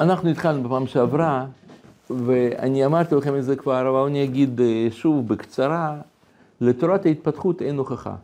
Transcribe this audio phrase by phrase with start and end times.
[0.00, 1.46] אנחנו התחלנו בפעם שעברה,
[2.10, 5.96] ואני אמרתי לכם את זה כבר, אבל אני אגיד אה, שוב בקצרה,
[6.60, 8.14] לתורת ההתפתחות אין הוכחה.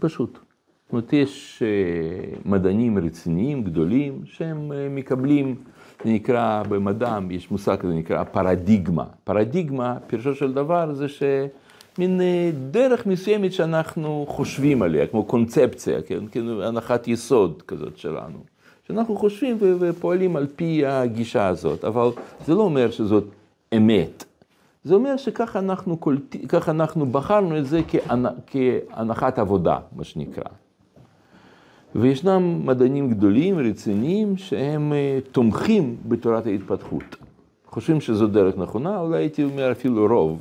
[0.00, 0.32] פשוט.
[0.32, 5.54] זאת אומרת, יש אה, מדענים רציניים, גדולים, שהם אה, מקבלים,
[6.04, 9.04] זה נקרא במדע, יש מושג כזה נקרא פרדיגמה.
[9.24, 12.20] פרדיגמה, פירושו של דבר, זה שמין
[12.70, 16.26] דרך מסוימת שאנחנו חושבים עליה, כמו קונספציה, כן?
[16.26, 18.57] כאילו הנחת יסוד כזאת שלנו.
[18.88, 22.08] שאנחנו חושבים ופועלים על פי הגישה הזאת, אבל
[22.46, 23.24] זה לא אומר שזאת
[23.76, 24.24] אמת.
[24.84, 26.36] זה אומר שככה אנחנו, קולט...
[26.68, 27.80] אנחנו בחרנו את זה
[28.46, 30.50] כהנחת עבודה, מה שנקרא.
[31.94, 37.16] וישנם מדענים גדולים, רציניים, שהם אה, תומכים בתורת ההתפתחות.
[37.66, 40.40] חושבים שזו דרך נכונה, אולי הייתי אומר אפילו רוב,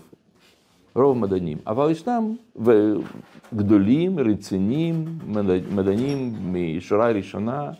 [0.95, 1.58] רוב מדענים.
[1.68, 2.36] אבל ישנם
[3.56, 5.06] גדולים, רציניים,
[5.76, 7.72] מדענים משורה ראשונה,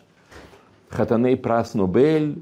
[0.90, 2.34] חתני פרס נובל,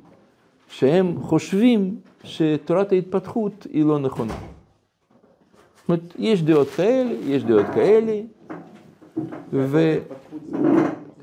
[0.69, 4.35] שהם חושבים שתורת ההתפתחות היא לא נכונה.
[4.35, 8.21] זאת אומרת, יש דעות כאלה, יש דעות כאלה,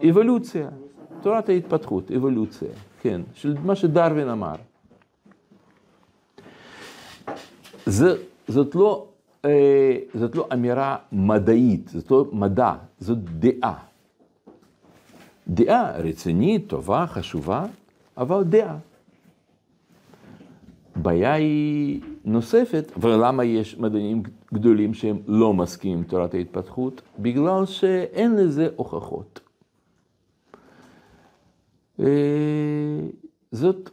[0.01, 0.69] ואבולוציה,
[1.21, 2.69] תורת ההתפתחות, אבולוציה,
[3.01, 4.55] כן, של מה שדרווין אמר.
[7.85, 8.15] זה,
[8.47, 9.07] זאת, לא,
[9.45, 13.92] אה, זאת לא אמירה מדעית, זאת לא מדע, זאת דעה.
[15.47, 17.65] דעה רצינית, טובה, חשובה,
[18.17, 18.77] אבל דעה.
[20.95, 27.01] בעיה היא נוספת, ולמה יש מדענים גדולים שהם לא מסכימים עם תורת ההתפתחות?
[27.19, 29.39] בגלל שאין לזה הוכחות.
[31.99, 32.05] אה,
[33.51, 33.89] זאת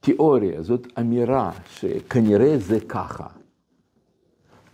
[0.00, 3.26] תיאוריה, זאת אמירה שכנראה זה ככה,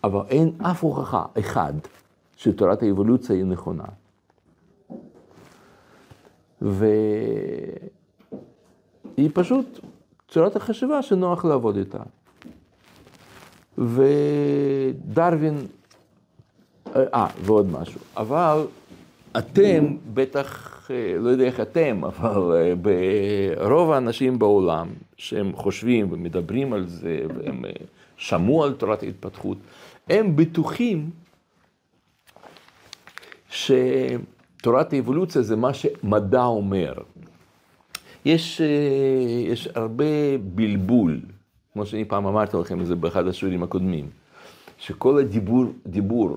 [0.04, 1.72] אבל אין אף הוכחה אחד
[2.36, 3.84] שתורת האבולוציה היא נכונה.
[6.64, 6.90] והיא
[9.32, 9.80] פשוט
[10.28, 11.98] צורת החשיבה שנוח לעבוד איתה.
[13.78, 15.58] ודרווין,
[16.96, 18.66] אה, ועוד משהו, אבל
[19.38, 22.72] אתם בטח, אה, לא יודע איך אתם, אבל אה,
[23.56, 27.70] ברוב האנשים בעולם שהם חושבים ומדברים על זה, והם אה,
[28.16, 29.58] שמעו על תורת ההתפתחות,
[30.08, 31.10] הם בטוחים
[33.50, 33.72] ש...
[34.64, 36.92] תורת האבולוציה זה מה שמדע אומר.
[38.24, 38.66] יש, אה,
[39.52, 41.20] יש הרבה בלבול,
[41.72, 44.10] כמו שאני פעם אמרתי לכם את זה באחד השיעורים הקודמים,
[44.78, 46.36] שכל הדיבור דיבור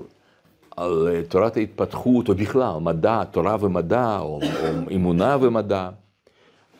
[0.76, 5.90] על אה, תורת ההתפתחות, או בכלל, מדע, תורה ומדע, או, או אמונה ומדע,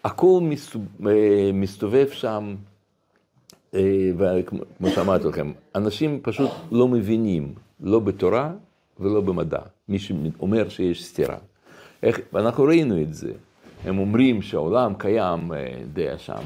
[0.05, 0.41] הכל
[1.07, 2.55] אה, מסתובב שם,
[4.19, 8.53] וכמו שאמרתי לכם, אנשים פשוט לא מבינים, לא בתורה
[9.01, 9.61] ולא במדע.
[9.89, 11.37] מי שאומר שיש סתירה.
[12.03, 13.33] איך, ואנחנו ראינו את זה.
[13.85, 16.43] הם אומרים שהעולם קיים, אה, יודע שם,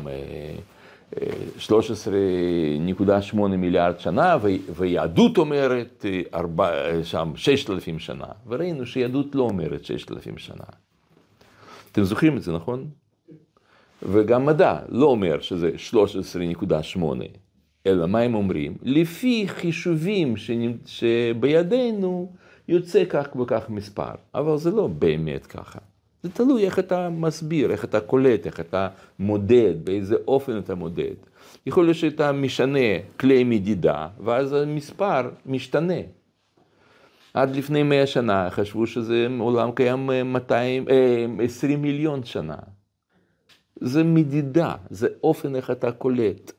[1.59, 4.37] 13.8 אה, מיליארד שנה,
[4.77, 6.05] ויהדות אומרת
[6.35, 8.27] 4, אה, שם 6,000 שנה.
[8.47, 10.65] וראינו שיהדות לא אומרת 6,000 שנה.
[11.93, 12.87] אתם זוכרים את זה, נכון?
[14.03, 16.99] וגם מדע לא אומר שזה 13.8,
[17.87, 18.75] אלא מה הם אומרים?
[18.83, 20.34] לפי חישובים
[20.87, 22.33] שבידינו,
[22.72, 25.78] יוצא כך וכך מספר, אבל זה לא באמת ככה.
[26.22, 28.88] זה תלוי איך אתה מסביר, איך אתה קולט, איך אתה
[29.19, 31.15] מודד, באיזה אופן אתה מודד.
[31.66, 36.00] יכול להיות שאתה משנה כלי מדידה, ואז המספר משתנה.
[37.34, 42.56] עד לפני מאה שנה חשבו שזה עולם קיים 200, אה, 20 אה, מיליון שנה.
[43.81, 46.53] זה מדידה, זה אופן איך אתה קולט.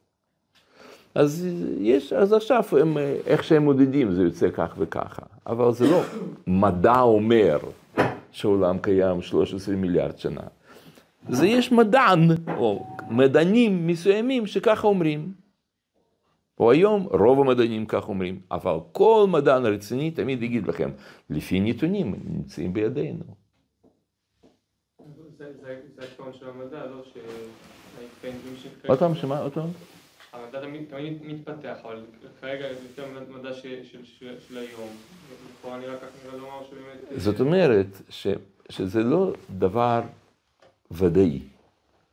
[1.15, 1.47] אז
[1.79, 6.01] יש, אז עכשיו הם, איך שהם מודדים זה יוצא כך וככה, אבל זה לא
[6.47, 7.57] מדע אומר
[8.31, 10.41] שהעולם קיים 13 מיליארד שנה.
[11.29, 15.33] זה יש מדען, או מדענים מסוימים שככה אומרים.
[16.59, 20.91] או היום רוב המדענים כך אומרים, אבל כל מדען רציני תמיד יגיד לכם,
[21.29, 23.23] לפי נתונים נמצאים בידינו.
[25.37, 25.45] זה
[25.99, 27.17] העיקרון של המדע, לא ש...
[28.87, 29.39] עוד פעם, שמה?
[29.39, 29.69] עוד פעם?
[30.33, 30.59] המדע
[30.89, 32.05] תמיד מתפתח, אבל
[32.41, 34.89] כרגע לפי המדע של היום,
[35.59, 37.19] לכאורה נראה כך נראה לומר שבאמת...
[37.21, 37.87] זאת אומרת
[38.69, 40.01] שזה לא דבר
[40.91, 41.39] ודאי.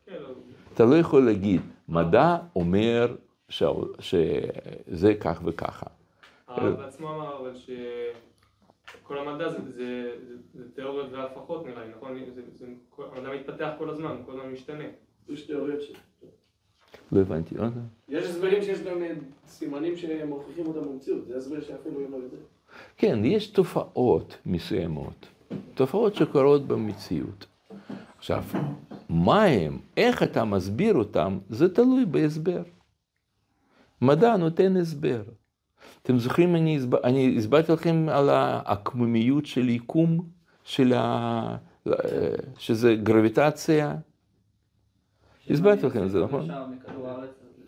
[0.06, 0.28] כן, לא.
[0.74, 3.16] אתה לא יכול להגיד, מדע אומר
[3.48, 5.86] שזה כך וככה.
[6.46, 10.14] הרב בעצמו אמר אבל שכל המדע זה
[10.74, 12.18] תיאוריות והפכות נראה לי, נכון?
[12.98, 14.84] המדע מתפתח כל הזמן, כל הזמן משתנה.
[15.28, 15.92] יש תיאוריות ש...
[17.12, 17.72] לא הבנתי, עוד
[18.08, 19.10] יש הסברים שיש גם אה,
[19.46, 22.36] סימנים שמוכיחים אותם במציאות, זה הסבר שאפילו לא יודע.
[22.96, 25.26] כן, יש תופעות מסוימות,
[25.74, 27.46] תופעות שקורות במציאות.
[28.18, 28.44] עכשיו,
[29.08, 32.62] מה הם, איך אתה מסביר אותם, זה תלוי בהסבר.
[34.02, 35.22] מדע נותן הסבר.
[36.02, 36.94] אתם זוכרים, אני, הסב...
[36.94, 40.26] אני הסברתי לכם על העקמומיות של יקום,
[40.64, 41.56] של ה...
[42.58, 43.96] שזה גרביטציה?
[45.50, 46.48] הסברתי לכם את זה, נכון?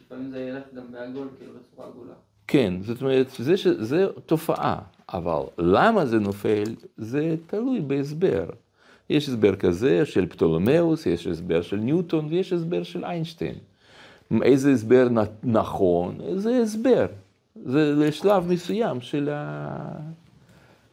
[0.06, 2.12] לפעמים זה ילך גם בעגול, כאילו בצורה עגולה.
[2.46, 4.78] כן, זאת אומרת, זה, זה תופעה,
[5.12, 6.64] אבל למה זה נופל,
[6.96, 8.44] זה תלוי בהסבר.
[9.10, 13.54] יש הסבר כזה של פטולמאוס, יש הסבר של ניוטון ויש הסבר של איינשטיין.
[14.42, 15.08] איזה הסבר
[15.42, 17.06] נכון, זה הסבר.
[17.64, 19.76] זה לשלב מסוים של, ה...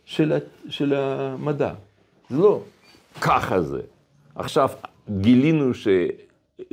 [0.06, 0.38] של, ה...
[0.70, 1.74] של המדע.
[2.30, 2.62] זה לא
[3.22, 3.82] ככה זה.
[4.36, 4.70] עכשיו
[5.10, 5.88] גילינו ש...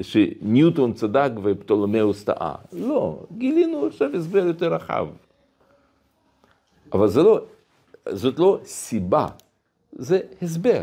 [0.00, 2.54] שניוטון צדק ופטולומאוס טעה.
[2.72, 5.06] לא, גילינו עכשיו הסבר יותר רחב.
[6.92, 7.40] אבל זה לא,
[8.08, 9.26] זאת לא סיבה,
[9.92, 10.82] זה הסבר.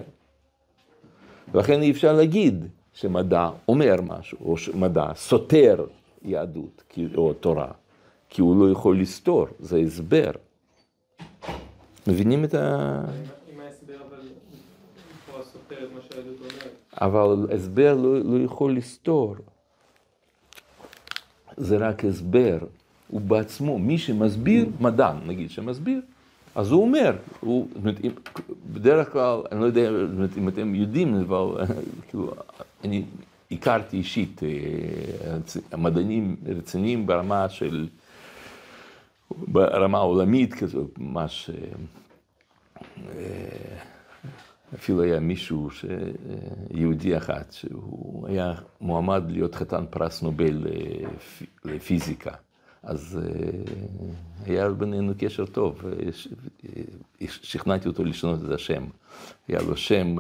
[1.53, 5.85] ולכן אי אפשר להגיד שמדע אומר משהו, או שמדע סותר
[6.21, 6.83] יהדות
[7.15, 7.71] או תורה,
[8.29, 10.31] כי הוא לא יכול לסתור, זה הסבר.
[12.07, 13.01] מבינים את ה...
[13.53, 14.17] אם ההסבר אבל
[15.27, 16.62] לכאורה סותר את מה שהיהדות אומרת.
[17.01, 19.36] אבל הסבר לא, לא יכול לסתור.
[21.57, 22.57] זה רק הסבר,
[23.07, 26.01] הוא בעצמו, מי שמסביר, מדען נגיד, שמסביר,
[26.56, 27.68] אז הוא אומר, הוא,
[28.74, 29.90] בדרך כלל, אני לא יודע
[30.38, 31.66] אם אתם יודעים, אבל
[32.07, 32.31] כאילו,
[32.84, 33.04] אני
[33.51, 37.88] הכרתי אישית אה, מדענים רציניים ברמה של,
[39.31, 41.56] ברמה עולמית כזו, ממש, אה,
[43.18, 43.93] אה,
[44.75, 45.69] אפילו היה מישהו,
[46.71, 50.65] יהודי אחד, שהוא היה מועמד להיות חתן פרס נובל
[51.65, 52.31] לפיזיקה.
[52.83, 53.19] אז
[54.45, 55.85] היה בינינו קשר טוב,
[57.27, 58.83] שכנעתי אותו לשנות את השם.
[59.47, 60.15] היה לו שם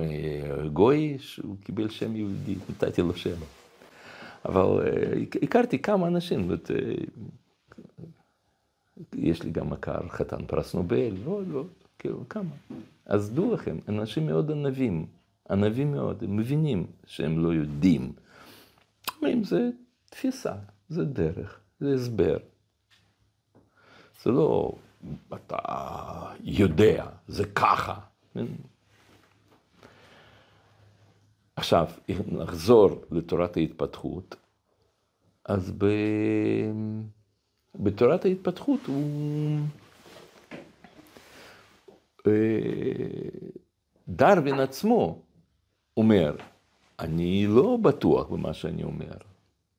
[0.73, 3.35] גוי, שהוא קיבל שם יהודי, נתתי לו שם.
[4.45, 4.83] אבל
[5.41, 6.51] הכרתי כמה אנשים,
[9.15, 11.63] יש לי גם מכר חתן פרס נובל, לא, לא,
[12.03, 12.55] כאילו, כמה.
[13.05, 15.05] אז דעו לכם, אנשים מאוד ענבים,
[15.49, 18.13] ענבים מאוד, הם מבינים שהם לא יודעים.
[19.17, 19.69] אומרים, זה
[20.09, 20.53] תפיסה,
[20.89, 22.37] זה דרך, זה הסבר.
[24.23, 24.75] זה לא,
[25.33, 25.57] אתה
[26.43, 27.99] יודע, זה ככה.
[31.55, 34.35] עכשיו, אם נחזור לתורת ההתפתחות,
[35.45, 35.85] אז ב...
[37.75, 39.59] בתורת ההתפתחות הוא...
[42.27, 42.31] אה,
[44.07, 45.21] דרווין עצמו
[45.97, 46.35] אומר,
[46.99, 49.13] אני לא בטוח במה שאני אומר.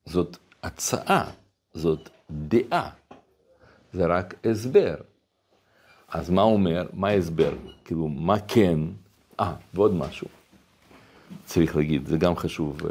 [0.06, 1.30] זאת הצעה,
[1.74, 2.90] זאת דעה.
[3.92, 4.94] זה רק הסבר.
[6.08, 6.86] אז מה אומר?
[6.92, 7.52] מה ההסבר?
[7.84, 8.80] כאילו, מה כן?
[9.40, 10.28] אה, ועוד משהו.
[11.44, 12.86] צריך להגיד, זה גם חשוב.
[12.86, 12.90] אה,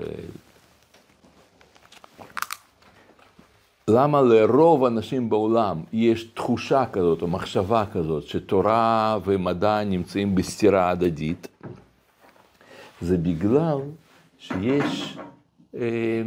[3.88, 11.47] למה לרוב האנשים בעולם יש תחושה כזאת או מחשבה כזאת שתורה ומדע נמצאים בסתירה הדדית?
[13.01, 13.77] זה בגלל
[14.38, 15.18] שיש,
[15.75, 16.21] אה,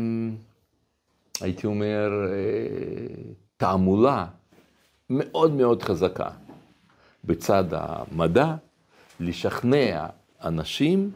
[1.40, 4.26] הייתי אומר, אה, תעמולה
[5.10, 6.28] מאוד מאוד חזקה
[7.24, 8.54] בצד המדע,
[9.20, 10.06] לשכנע
[10.44, 11.10] אנשים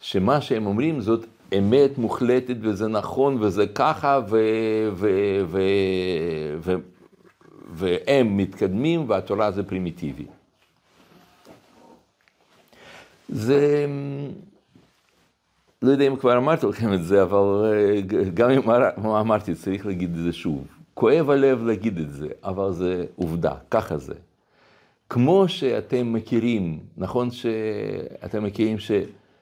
[0.00, 1.26] שמה שהם אומרים זאת
[1.58, 4.38] אמת מוחלטת וזה נכון וזה ככה ו,
[4.92, 5.10] ו,
[5.46, 5.60] ו,
[6.58, 6.74] ו,
[7.72, 10.26] והם מתקדמים והתורה זה פרימיטיבי.
[13.28, 13.86] זה,
[15.82, 18.00] לא יודע אם כבר אמרתי לכם את זה, אבל אה,
[18.34, 18.70] גם אם
[19.06, 20.66] אמרתי, צריך להגיד את זה שוב.
[20.94, 24.14] כואב הלב להגיד את זה, אבל זה עובדה, ככה זה.
[25.08, 28.76] כמו שאתם מכירים, נכון שאתם מכירים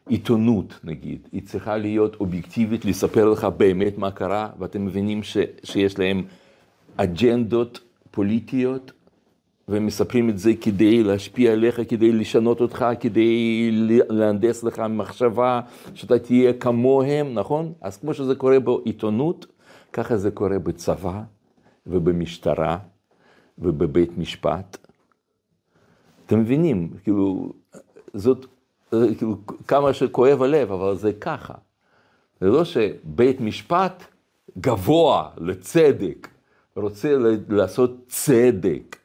[0.09, 5.99] שעיתונות, נגיד, היא צריכה להיות אובייקטיבית, לספר לך באמת מה קרה, ואתם מבינים ש, שיש
[5.99, 6.23] להם
[6.97, 8.93] אג'נדות פוליטיות,
[9.69, 13.71] והם מספרים את זה כדי להשפיע עליך, כדי לשנות אותך, כדי
[14.09, 15.61] להנדס לך מחשבה,
[15.95, 17.73] שאתה תהיה כמוהם, נכון?
[17.81, 19.47] אז כמו שזה קורה בעיתונות,
[19.93, 21.23] ככה זה קורה בצבא,
[21.87, 22.79] ובמשטרה
[23.59, 24.77] ובבית משפט.
[26.27, 27.53] אתם מבינים, כאילו,
[28.15, 28.47] זאת,
[28.91, 29.37] כאילו,
[29.69, 31.55] כמה שכואב הלב, אבל זה ככה.
[32.41, 34.05] זה לא שבית משפט
[34.59, 36.29] גבוה לצדק,
[36.77, 37.17] רוצה
[37.49, 38.97] לעשות צדק.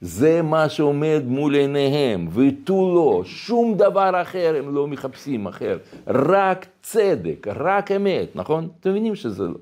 [0.00, 6.66] זה מה שעומד מול עיניהם, ותו לא, שום דבר אחר הם לא מחפשים אחר, רק
[6.82, 8.68] צדק, רק אמת, נכון?
[8.80, 9.58] אתם מבינים שזה לא.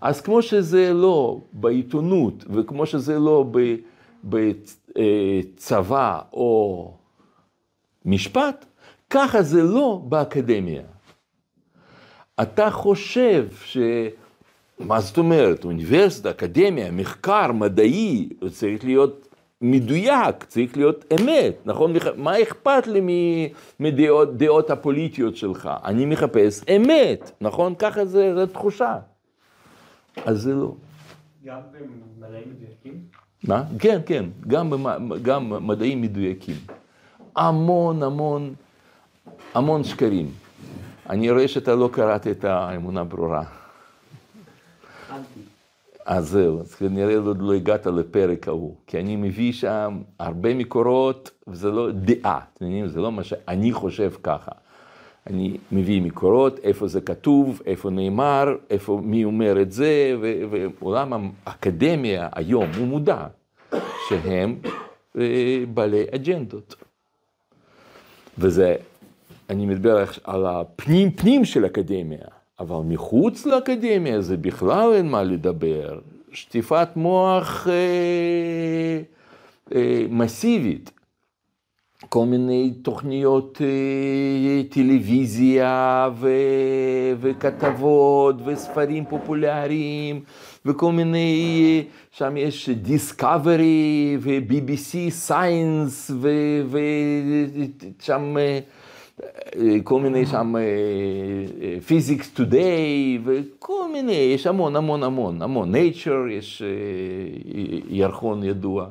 [0.00, 3.44] אז כמו שזה לא בעיתונות, וכמו שזה לא
[4.24, 6.92] בצבא או
[8.04, 8.64] משפט,
[9.10, 10.82] ככה זה לא באקדמיה.
[12.42, 13.78] אתה חושב ש...
[14.78, 19.28] מה זאת אומרת, אוניברסיטה, אקדמיה, מחקר מדעי, צריך להיות
[19.60, 21.92] מדויק, צריך להיות אמת, נכון?
[22.16, 23.00] מה אכפת לי
[23.80, 25.70] מדעות הפוליטיות שלך?
[25.84, 27.74] אני מחפש אמת, נכון?
[27.74, 28.98] ככה זה, זה תחושה.
[30.24, 30.74] אז זה לא.
[31.44, 31.60] גם
[32.18, 33.00] במדעים מדויקים?
[33.44, 33.64] מה?
[33.78, 34.72] כן, כן, גם,
[35.22, 36.56] גם מדעים מדויקים.
[37.36, 38.54] המון המון
[39.54, 40.30] המון שקרים.
[41.10, 43.42] אני רואה שאתה לא קראת את האמונה ברורה.
[46.06, 51.30] אז זהו, אז כנראה עוד לא הגעת לפרק ההוא, כי אני מביא שם הרבה מקורות,
[51.48, 52.88] וזה לא דעה, אתם מבינים?
[52.88, 54.52] זה לא מה שאני חושב ככה.
[55.26, 60.16] אני מביא מקורות, איפה זה כתוב, איפה נאמר, איפה, מי אומר את זה,
[60.50, 63.26] ועולם האקדמיה היום הוא מודע
[64.08, 64.56] שהם
[65.18, 66.74] אה, בעלי אג'נדות.
[68.40, 68.76] וזה,
[69.50, 72.18] אני מדבר על הפנים פנים של אקדמיה.
[72.60, 75.98] אבל מחוץ לאקדמיה זה בכלל אין מה לדבר.
[76.32, 79.00] שטיפת מוח אה,
[79.74, 80.90] אה, מסיבית.
[82.12, 86.28] כל מיני תוכניות אה, טלוויזיה ו,
[87.20, 90.20] וכתבות וספרים פופולריים
[90.66, 96.10] וכל מיני, שם יש דיסקברי ו-BBC Science
[97.98, 98.36] ושם
[99.84, 100.54] כל מיני שם
[101.86, 106.62] Physics Today וכל מיני, יש המון המון המון, המון, nature, יש
[107.88, 108.86] ירחון ידוע.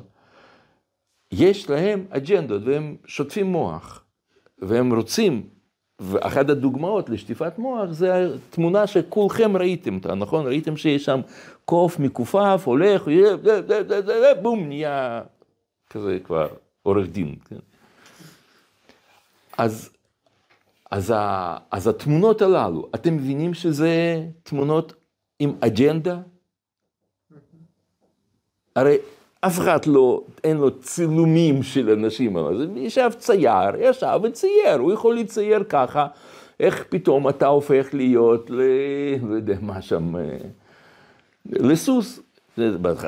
[1.32, 4.04] יש להם אג'נדות והם שוטפים מוח
[4.60, 5.50] והם רוצים,
[6.00, 10.46] ואחת הדוגמאות לשטיפת מוח זה התמונה שכולכם ראיתם אותה, נכון?
[10.46, 11.22] ראיתם שיש שם
[11.66, 13.08] קוף מכופף, הולך,
[14.42, 15.22] בום, נהיה
[15.90, 16.48] כזה כבר
[16.84, 17.36] עורך דין.
[17.50, 17.60] כן?
[19.58, 19.90] אז
[20.92, 24.94] אז, ה, אז התמונות הללו, אתם מבינים שזה תמונות
[25.40, 26.20] עם אג'נדה?
[28.76, 28.98] הרי
[29.42, 35.16] אף אחד לא, אין לו צילומים של אנשים, אז ישב צייר, ישב וצייר, הוא יכול
[35.16, 36.08] לצייר ככה,
[36.60, 38.62] איך פתאום אתה הופך להיות, ל...
[39.30, 40.38] לא יודע מה שם, אה,
[41.46, 42.20] לסוס.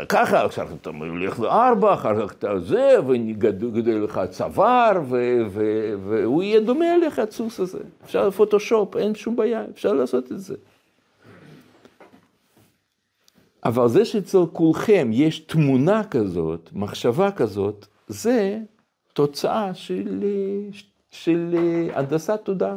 [0.10, 5.02] ככה, עכשיו אתה הולך לארבע, אחר כך אתה זה, וגדל לך צוואר,
[6.04, 7.80] והוא יהיה דומה אליך, הסוס הזה.
[8.06, 10.56] אפשר לפוטושופ, אין שום בעיה, אפשר לעשות את זה.
[13.66, 18.60] אבל זה שאצל כולכם יש תמונה כזאת, מחשבה כזאת, זה
[19.14, 20.24] תוצאה של,
[21.12, 21.56] של
[21.94, 22.76] הנדסת תודעה.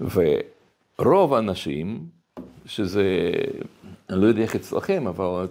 [0.00, 2.04] ורוב האנשים,
[2.66, 3.30] שזה,
[4.10, 5.46] אני לא יודע איך אצלכם, אבל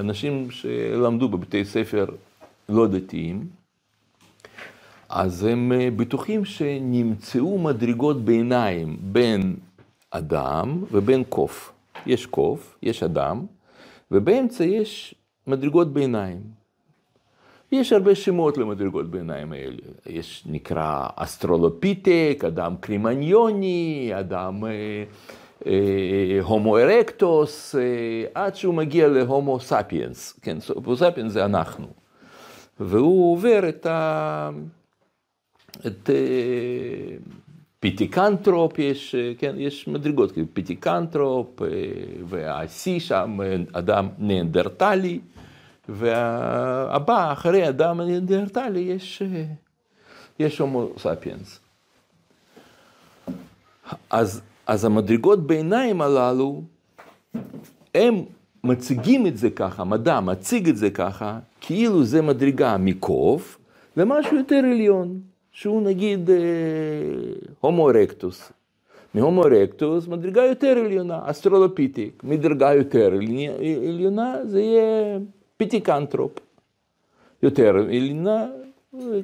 [0.00, 2.06] אנשים שלמדו בבתי ספר
[2.68, 3.46] לא דתיים,
[5.08, 9.56] אז הם בטוחים שנמצאו מדרגות ביניים בין
[10.10, 11.72] אדם ובין קוף.
[12.06, 13.46] יש קוף, יש אדם,
[14.10, 15.14] ובאמצע יש
[15.46, 16.40] מדרגות ביניים.
[17.72, 19.82] יש הרבה שמות למדרגות ביניים האלה.
[20.06, 24.70] יש נקרא אוסטרלופיתק, אדם קרומניוני, אדם אה,
[25.66, 27.80] אה, הומו ארקטוס, אה,
[28.34, 30.40] עד שהוא מגיע להומו ספיאנס.
[30.42, 31.86] כן, הומו ספיאנס זה אנחנו.
[32.80, 34.50] והוא עובר את ה...
[35.86, 36.10] את...
[36.10, 37.16] אה,
[37.80, 41.60] פיטיקנטרופ, יש, כן, יש מדרגות, כאילו פיטיקנטרופ,
[42.28, 43.38] והשיא שם
[43.72, 45.20] אדם ניאנדרטלי,
[45.88, 49.22] והבא אחרי אדם ניאנדרטלי יש,
[50.38, 51.60] יש הומו ספיאנס.
[54.10, 56.62] אז, אז המדרגות ביניים הללו,
[57.94, 58.24] הם
[58.64, 63.58] מציגים את זה ככה, מדע מציג את זה ככה, כאילו זה מדרגה מקוף
[63.96, 65.29] למשהו יותר עליון.
[65.52, 66.36] שהוא נגיד אה,
[67.60, 68.52] הומו ארקטוס.
[69.14, 73.12] מהומו ארקטוס מדרגה יותר עליונה, אוסטרלופיתק, מדרגה יותר
[73.88, 75.18] עליונה זה יהיה
[75.56, 76.32] פיטיקנטרופ,
[77.42, 78.46] יותר עליונה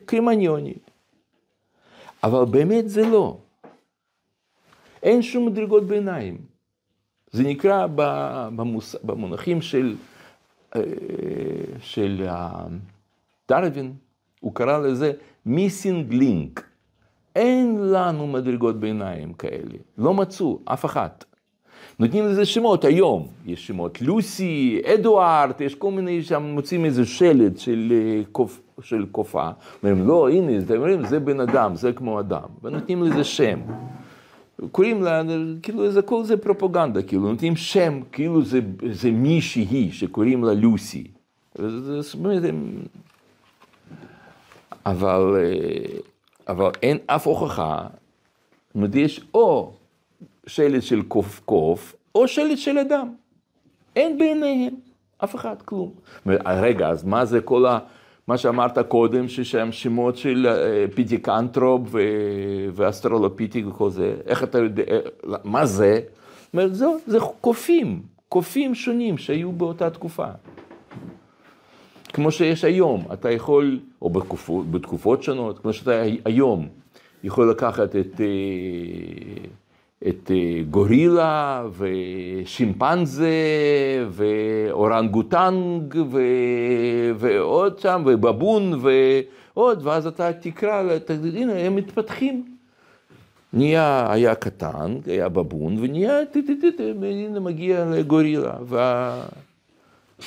[0.05, 0.75] קרימניוני.
[2.25, 3.37] אבל באמת זה לא.
[5.03, 6.39] אין שום מדרגות ביניים.
[7.33, 8.97] זה נקרא במוס...
[9.03, 9.97] במונחים של,
[10.77, 10.83] אה,
[11.81, 12.27] של
[13.49, 13.93] דרווין,
[14.41, 15.13] הוא קרא לזה
[15.47, 16.63] מיסינג לינק.
[17.37, 21.25] אין לנו מדרגות ביניים כאלה, לא מצאו, אף אחת.
[21.99, 27.59] נותנים לזה שמות היום, יש שמות לוסי, אדוארד, יש כל מיני שם, מוצאים איזה שלט
[27.59, 29.51] של, אה, קופ, של קופה,
[29.83, 33.59] אומרים, לא, הנה, אתם אומרים, זה בן אדם, זה כמו אדם, ונותנים לזה שם.
[34.73, 35.23] קוראים לה,
[35.63, 38.61] כאילו, זה כל זה פרופוגנדה, כאילו, נותנים שם, כאילו זה,
[38.93, 41.05] זה מישהי שקוראים לה לוסי.
[42.01, 42.43] זאת אומרת,
[44.87, 45.99] אבל, אה,
[46.49, 47.87] אבל אין אף הוכחה
[48.77, 49.73] אומרת, יש או
[50.47, 53.15] שלט של קוף קוף, או שלט של אדם.
[53.97, 54.75] אין ביניהם
[55.25, 55.91] אף אחד, כלום.
[56.47, 57.79] רגע, אז מה זה כל ה...
[58.29, 61.83] מה שאמרת קודם, ששם שמות של אה, פיטיקנטרופ
[62.73, 64.99] ואוסטרלופיתק וכל זה, איך אתה יודע, אה,
[65.45, 66.01] מה זה?
[66.53, 66.75] זאת אומרת,
[67.07, 70.27] זה קופים, קופים שונים שהיו באותה תקופה.
[72.17, 76.69] כמו שיש היום, אתה יכול, או בתקופות, בתקופות שונות, כמו שאתה היום
[77.25, 78.27] יכול לקחת את, אה,
[80.09, 80.31] את
[80.71, 83.29] גורילה ושימפנזה
[84.11, 86.21] ואורנגוטנג ו,
[87.17, 92.45] ועוד שם, ובבון ועוד, ואז אתה תקרא, תגיד, הנה, הם מתפתחים.
[93.53, 96.19] נהיה, היה קטן, היה בבון, ונהיה,
[97.03, 98.55] הנה מגיע לגורילה.
[98.63, 99.23] וה...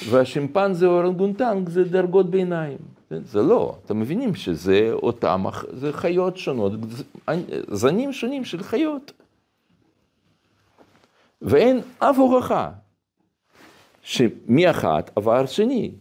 [0.09, 2.77] והשימפנזה או אורנגוטנג זה דרגות ביניים.
[3.09, 6.71] זה לא, אתם מבינים שזה אותם, זה חיות שונות,
[7.67, 9.11] זנים שונים של חיות.
[11.41, 12.71] ואין אף הוכחה
[14.01, 15.91] שמאחת עבר שני.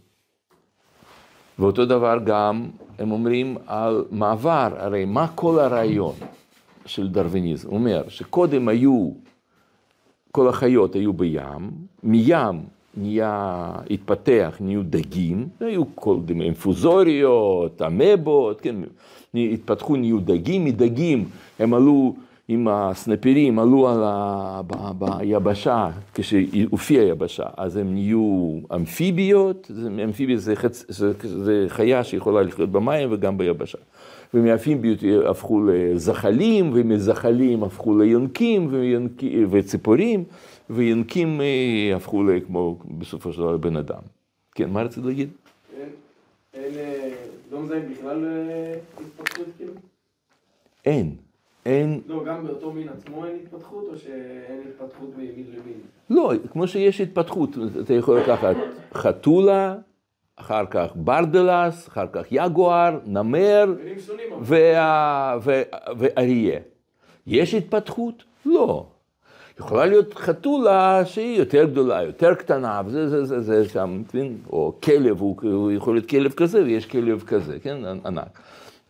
[1.59, 6.14] ואותו דבר גם הם אומרים על מעבר, הרי מה כל הרעיון
[6.87, 7.68] של דרוויניזם?
[7.68, 9.11] הוא אומר שקודם היו,
[10.33, 11.71] כל החיות היו בים,
[12.02, 12.66] מים
[12.97, 15.83] נהיה, התפתח, נהיו דגים, היו
[16.25, 18.76] דגים, אינפוזוריות, אמבות, כן,
[19.35, 21.25] התפתחו, נהיו דגים, מדגים
[21.59, 22.14] הם עלו
[22.49, 24.61] עם הסנפירים, עלו על ה...
[24.66, 24.95] ב...
[24.99, 29.71] ביבשה, כשהופיעה יבשה, אז הם נהיו אמפיביות,
[30.04, 30.85] אמפיביה זה, חצ...
[30.88, 33.78] זה, זה חיה שיכולה לחיות במים וגם ביבשה.
[34.35, 34.99] ומאמפיביות
[35.30, 38.68] הפכו לזחלים, ומזחלים הפכו ליונקים.
[39.50, 40.25] וציפורים.
[40.71, 44.01] וינקים אה, הפכו לכמו בסופו של דבר בן אדם.
[44.55, 45.31] כן, מה רצית להגיד?
[46.55, 47.11] אין, אה,
[47.53, 49.73] לא מזהים בכלל אה, התפתחות כאילו?
[50.85, 51.17] אין.
[51.66, 52.01] אין...
[52.07, 55.81] לא, גם באותו מין עצמו אין התפתחות, או שאין התפתחות ממין למין?
[56.11, 57.51] לא, כמו שיש התפתחות,
[57.85, 58.57] אתה יכול לקחת
[58.95, 59.77] חתולה,
[60.37, 63.75] אחר כך ברדלס, אחר כך יגואר, נמר
[65.97, 66.61] ואריה.
[67.27, 68.25] יש התפתחות?
[68.47, 68.87] לא.
[69.59, 74.37] יכולה להיות חתולה שהיא יותר גדולה, יותר קטנה, וזה, זה, זה, זה שם, מבין?
[74.51, 78.40] או כלב, הוא, הוא יכול להיות כלב כזה, ויש כלב כזה, כן, ענק.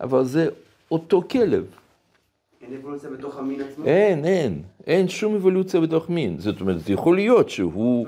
[0.01, 0.49] אבל זה
[0.91, 1.65] אותו כלב.
[2.63, 3.85] אין אבולוציה בתוך המין עצמו?
[3.85, 6.39] אין, אין, אין שום אבולוציה בתוך מין.
[6.39, 8.07] זאת אומרת, זה יכול להיות שהוא...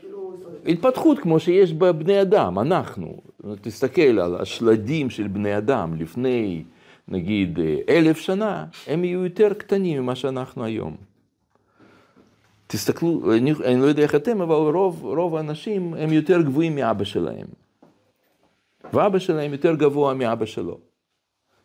[0.00, 0.32] כאילו...
[0.66, 3.16] התפתחות כמו שיש בבני אדם, אנחנו.
[3.60, 6.62] תסתכל על השלדים של בני אדם לפני,
[7.08, 10.96] נגיד, אלף שנה, הם יהיו יותר קטנים ממה שאנחנו היום.
[12.66, 17.04] תסתכלו, אני, אני לא יודע איך אתם, אבל רוב, רוב האנשים הם יותר גבוהים מאבא
[17.04, 17.46] שלהם.
[18.92, 20.78] ואבא שלהם יותר גבוה מאבא שלו.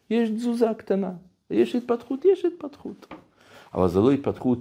[0.09, 1.11] יש תזוזה קטנה,
[1.49, 3.13] יש התפתחות, יש התפתחות.
[3.73, 4.59] אבל זו לא התפתחות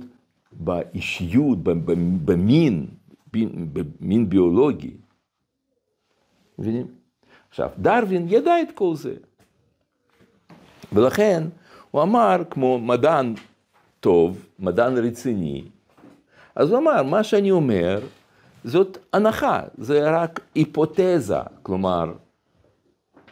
[0.52, 1.58] באישיות,
[2.24, 2.86] במין,
[3.32, 4.96] במין ביולוגי.
[6.58, 6.86] מבינים?
[7.48, 9.14] עכשיו, דרווין ידע את כל זה.
[10.92, 11.42] ולכן
[11.90, 13.34] הוא אמר, כמו מדען
[14.00, 15.64] טוב, מדען רציני,
[16.60, 18.00] אז הוא אמר, מה שאני אומר,
[18.64, 22.12] זאת הנחה, זה רק היפותזה, כלומר,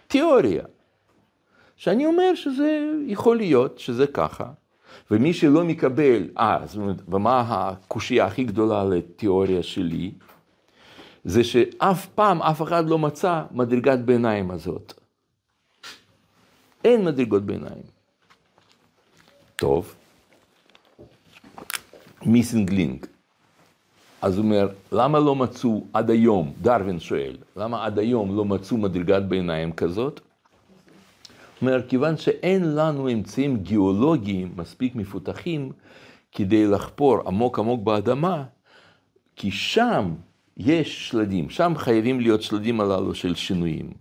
[0.07, 0.65] תיאוריה.
[1.77, 4.51] שאני אומר שזה יכול להיות שזה ככה,
[5.11, 10.13] ומי שלא מקבל, אה, זאת אומרת, ומה הקושייה הכי גדולה לתיאוריה שלי?
[11.25, 15.01] זה שאף פעם אף אחד לא מצא מדרגת ביניים הזאת.
[16.85, 17.83] אין מדרגות ביניים.
[19.57, 19.95] טוב,
[22.23, 23.18] מיסינג לינק.
[24.23, 28.77] אז הוא אומר, למה לא מצאו עד היום, דרווין שואל, למה עד היום לא מצאו
[28.77, 30.21] מדרגת ביניים כזאת?
[31.61, 35.73] הוא אומר, כיוון שאין לנו אמצעים גיאולוגיים מספיק מפותחים
[36.33, 38.45] כדי לחפור עמוק עמוק באדמה,
[39.37, 40.15] כי שם
[40.57, 43.93] יש שלדים, שם חייבים להיות שלדים הללו של שינויים.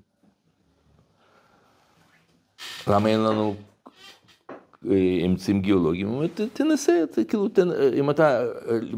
[2.87, 3.55] למה אין לנו
[5.25, 7.47] אמצעים גיאולוגיים, הוא אומר, תנסה, כאילו,
[7.99, 8.45] אם אתה,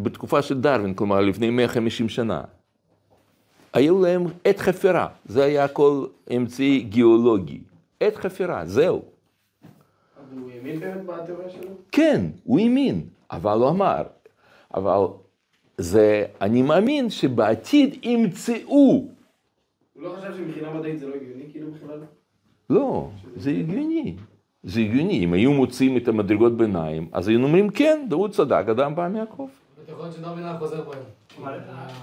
[0.04, 2.42] בתקופה של דרווין, כלומר לפני 150 שנה,
[3.74, 7.60] היו להם עת חפירה, זה היה כל אמצעי גיאולוגי,
[8.00, 9.02] עת חפירה, זהו.
[10.18, 11.70] אבל הוא האמין באמת בתיאוריה שלו?
[11.92, 14.04] כן, הוא האמין, אבל הוא אמר,
[14.74, 15.06] אבל
[15.78, 18.64] זה, אני מאמין שבעתיד ימצאו.
[18.70, 19.10] הוא
[19.96, 22.00] לא חשב שמבחינה מדעית זה לא הגיוני, כאילו בכלל?
[22.70, 24.16] לא, זה הגיוני.
[24.64, 28.96] זה הגיוני, אם היו מוצאים את המדרגות ביניים, אז היינו אומרים כן, דוד צדק, אדם
[28.96, 29.48] בא מיעקב.
[29.88, 31.06] יכול להיות שדרווין היה חוזר בו היום.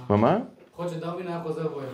[0.08, 0.38] מה מה?
[0.72, 1.92] יכול להיות שדרווין היה חוזר בו היום.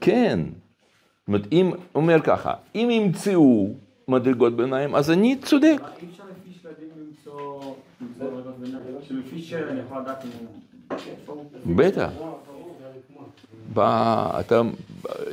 [0.00, 0.40] כן.
[0.44, 3.68] זאת אומרת, אם, אומר ככה, אם ימצאו
[4.08, 5.80] מדרגות ביניים, אז אני צודק.
[6.02, 7.74] אי אפשר לפי שלדים למצוא
[9.02, 10.30] שלפי של אני יכול לדעת אם
[11.26, 11.44] הוא...
[11.76, 12.10] בטח.
[13.74, 13.80] ב-
[14.40, 14.60] אתה,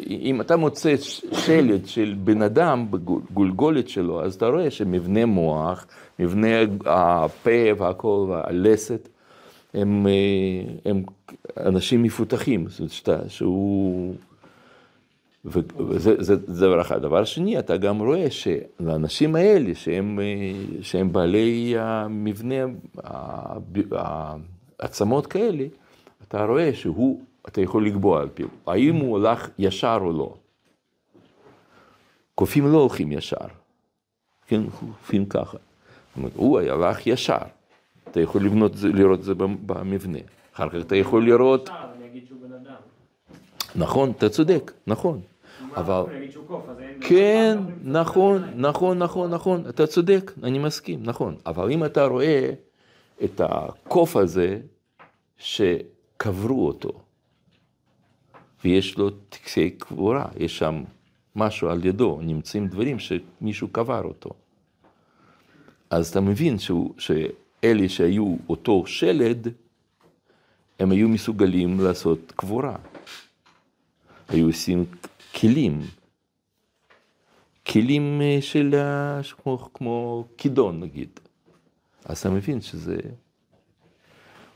[0.07, 0.95] אם אתה מוצא
[1.31, 5.85] שלד של בן אדם בגולגולת שלו, אז אתה רואה שמבנה מוח,
[6.19, 6.47] מבנה
[6.85, 9.07] הפה והכל והלסת,
[9.73, 10.07] הם,
[10.85, 11.03] הם
[11.57, 14.13] אנשים מפותחים, זאת אומרת שאתה, שהוא...
[15.45, 17.01] וזה זה, זה דבר אחד.
[17.01, 20.19] דבר שני, אתה גם רואה שלאנשים האלה, שהם,
[20.81, 22.65] שהם בעלי המבנה,
[24.79, 25.65] העצמות כאלה,
[26.27, 30.33] אתה רואה שהוא, אתה יכול לקבוע על פיו, האם הוא הלך ישר או לא.
[32.35, 33.47] קופים לא הולכים ישר,
[34.47, 35.57] כן, קופים ככה.
[36.17, 37.37] אומרת, הוא הלך ישר,
[38.11, 40.19] אתה יכול לבנות, לראות את זה במבנה.
[40.53, 42.75] אחר כך אתה יכול לראות, אדם.
[43.75, 45.21] נכון, אתה צודק, נכון.
[45.75, 46.03] אבל...
[47.01, 51.35] כן, נכון, נכון, נכון, נכון, אתה צודק, אני מסכים, נכון.
[51.45, 52.51] אבל אם אתה רואה
[53.23, 54.59] את הקוף הזה
[55.37, 56.91] שקברו אותו,
[58.67, 60.83] ויש לו טקסי קבורה, יש שם
[61.35, 64.29] משהו על ידו, נמצאים דברים שמישהו קבר אותו.
[65.89, 69.47] אז אתה מבין שהוא, שאלה שהיו אותו שלד,
[70.79, 72.75] הם היו מסוגלים לעשות קבורה.
[74.29, 74.85] היו עושים
[75.35, 75.81] כלים,
[77.67, 78.75] כלים אה, של,
[79.43, 81.19] כמו, כמו כידון נגיד.
[82.05, 82.97] אז אתה מבין שזה...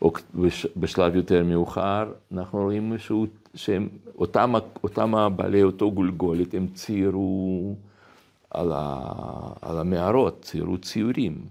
[0.02, 6.68] או בש- בשלב יותר מאוחר, אנחנו רואים שהוא, שהם, אותם, אותם הבעלי אותו גולגולת, הם
[6.74, 7.76] ציירו
[8.50, 9.00] על, ה,
[9.62, 11.46] על המערות, ציירו ציורים.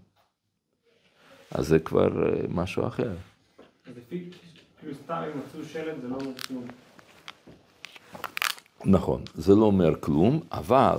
[1.50, 3.12] אז זה כבר אה, משהו אחר.
[4.80, 6.64] כאילו סתם אם מצאו שלט זה לא אומר כלום.
[8.84, 10.98] נכון, זה לא אומר כלום, אבל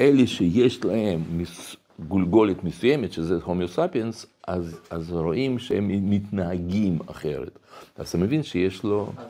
[0.00, 1.76] אלה שיש להם מס-
[2.08, 7.58] גולגולת מסוימת, שזה הומיו ספיאנס, אז, אז רואים שהם מתנהגים אחרת.
[7.96, 9.12] אז אתה מבין שיש לו...
[9.16, 9.26] אז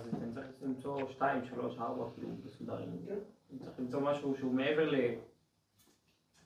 [0.70, 2.88] למצוא שתיים, שלוש, ארבע, כאילו, מסודרים.
[3.50, 4.94] אני צריך למצוא משהו שהוא מעבר ל...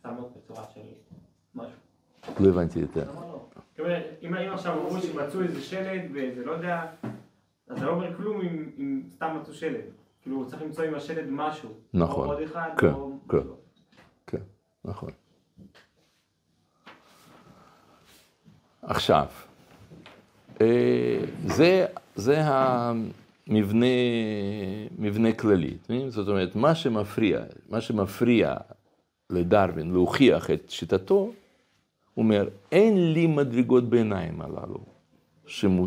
[0.05, 0.81] לעמוד בצורה של
[1.55, 1.79] משהו.
[2.41, 2.81] לא הבנתי.
[2.81, 3.21] למה
[3.79, 3.87] לא?
[4.23, 6.87] אם עכשיו אמרו שמצאו איזה שלד ואיזה לא יודע,
[7.69, 8.41] אז זה לא אומר כלום
[8.79, 9.85] אם סתם מצאו שלד.
[10.23, 11.71] כאילו, צריך למצוא עם השלד משהו.
[11.95, 12.29] נכון.
[12.29, 13.19] או עוד אחד, כן, או...
[13.29, 13.39] כן.
[14.27, 14.43] כן,
[14.85, 15.11] נכון.
[18.83, 19.27] עכשיו,
[20.61, 26.11] אה, זה, זה המבנה מבנה כללי, אתם מבינים?
[26.11, 28.55] זאת אומרת, מה שמפריע, מה שמפריע
[29.31, 31.33] לדרווין להוכיח את שיטתו, הוא
[32.23, 34.79] אומר, אין לי מדרגות ביניים הללו,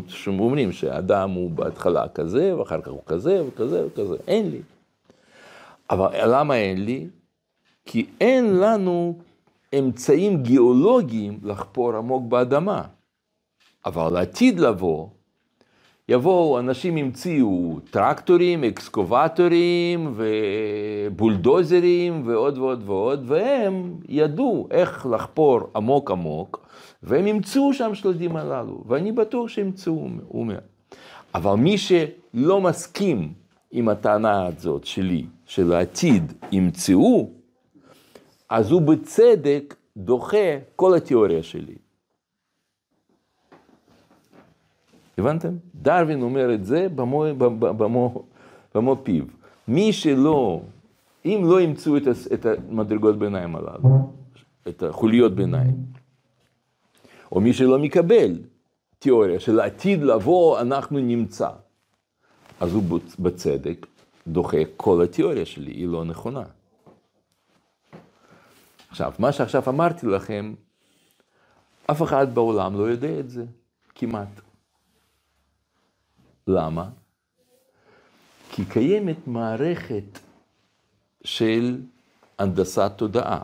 [0.08, 4.60] שאומרים שהאדם הוא בהתחלה כזה, ואחר כך הוא כזה, וכזה, וכזה, אין לי.
[5.90, 7.08] אבל למה אין לי?
[7.86, 9.18] כי אין לנו
[9.78, 12.82] אמצעים גיאולוגיים לחפור עמוק באדמה.
[13.86, 15.08] אבל לעתיד לבוא,
[16.10, 26.68] יבואו, אנשים המציאו טרקטורים, אקסקובטורים ובולדוזרים ועוד ועוד ועוד, והם ידעו איך לחפור עמוק עמוק,
[27.02, 30.58] והם ימצאו שם שלדים הללו, ואני בטוח שימצאו, הוא אומר.
[31.34, 33.32] אבל מי שלא מסכים
[33.70, 37.30] עם הטענה הזאת שלי, שלעתיד ימצאו,
[38.48, 41.87] אז הוא בצדק דוחה כל התיאוריה שלי.
[45.18, 45.56] הבנתם?
[45.74, 48.24] דרווין אומר את זה במו, במו,
[48.74, 49.24] במו, פיו.
[49.68, 50.60] מי שלא,
[51.24, 52.02] אם לא ימצאו את,
[52.34, 54.12] את המדרגות ביניים הללו,
[54.68, 55.74] את החוליות ביניים,
[57.32, 58.32] או מי שלא מקבל
[58.98, 61.50] תיאוריה של העתיד לבוא אנחנו נמצא,
[62.60, 63.86] אז הוא בצ- בצדק
[64.26, 66.42] דוחה כל התיאוריה שלי, היא לא נכונה.
[68.90, 70.54] עכשיו, מה שעכשיו אמרתי לכם,
[71.86, 73.44] אף אחד בעולם לא יודע את זה,
[73.94, 74.28] כמעט.
[76.48, 76.88] למה?
[78.50, 80.18] כי קיימת מערכת
[81.24, 81.80] של
[82.38, 83.42] הנדסת תודעה.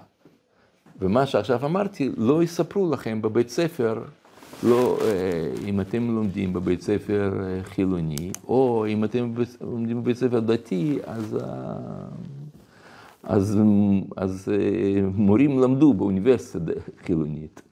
[1.01, 4.03] ומה שעכשיו אמרתי, לא יספרו לכם בבית ספר,
[4.63, 10.41] לא, אה, אם אתם לומדים בבית ספר אה, חילוני, או אם אתם לומדים בבית ספר
[10.41, 11.49] דתי, אז, אה,
[13.23, 13.59] אז,
[14.17, 14.49] אז
[15.15, 16.73] מורים למדו באוניברסיטה
[17.05, 17.63] חילונית.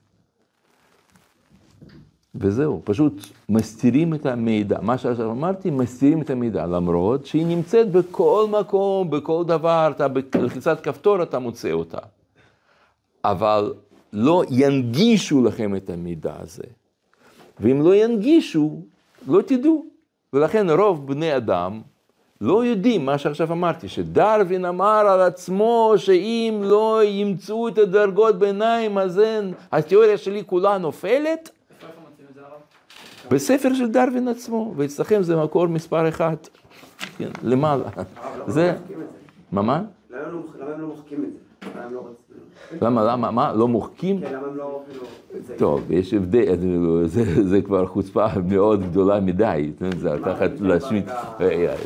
[2.35, 3.13] וזהו, פשוט
[3.49, 4.79] מסתירים את המידע.
[4.81, 10.81] מה שעכשיו אמרתי, מסתירים את המידע, למרות שהיא נמצאת בכל מקום, בכל דבר, אתה בלחיצת
[10.83, 11.97] כפתור אתה מוצא אותה.
[13.23, 13.73] אבל
[14.13, 16.63] לא ינגישו לכם את המידע הזה.
[17.59, 18.81] ואם לא ינגישו,
[19.27, 19.85] לא תדעו.
[20.33, 21.81] ולכן רוב בני אדם
[22.41, 28.97] לא יודעים מה שעכשיו אמרתי, שדרווין אמר על עצמו שאם לא ימצאו את הדרגות ביניים,
[28.97, 31.49] אז אין, התיאוריה שלי כולה נופלת.
[31.71, 33.22] איפה איפה מוצאים את זה הרב?
[33.33, 36.35] בספר של דרווין עצמו, ואצלכם זה מקור מספר אחד,
[37.17, 37.83] כן, למעלה.
[38.47, 38.73] זה,
[39.51, 39.81] מה מה?
[40.11, 41.79] למה הם לא לא מוחקים את זה?
[41.79, 42.03] למה לא?
[42.81, 44.19] למה, למה, מה, לא מוחקים?
[44.19, 44.83] כן, למה הם לא
[45.57, 46.55] טוב, יש הבדל,
[47.05, 51.05] זה, זה כבר חוצפה מאוד גדולה מדי, זה לקחת להשמיט,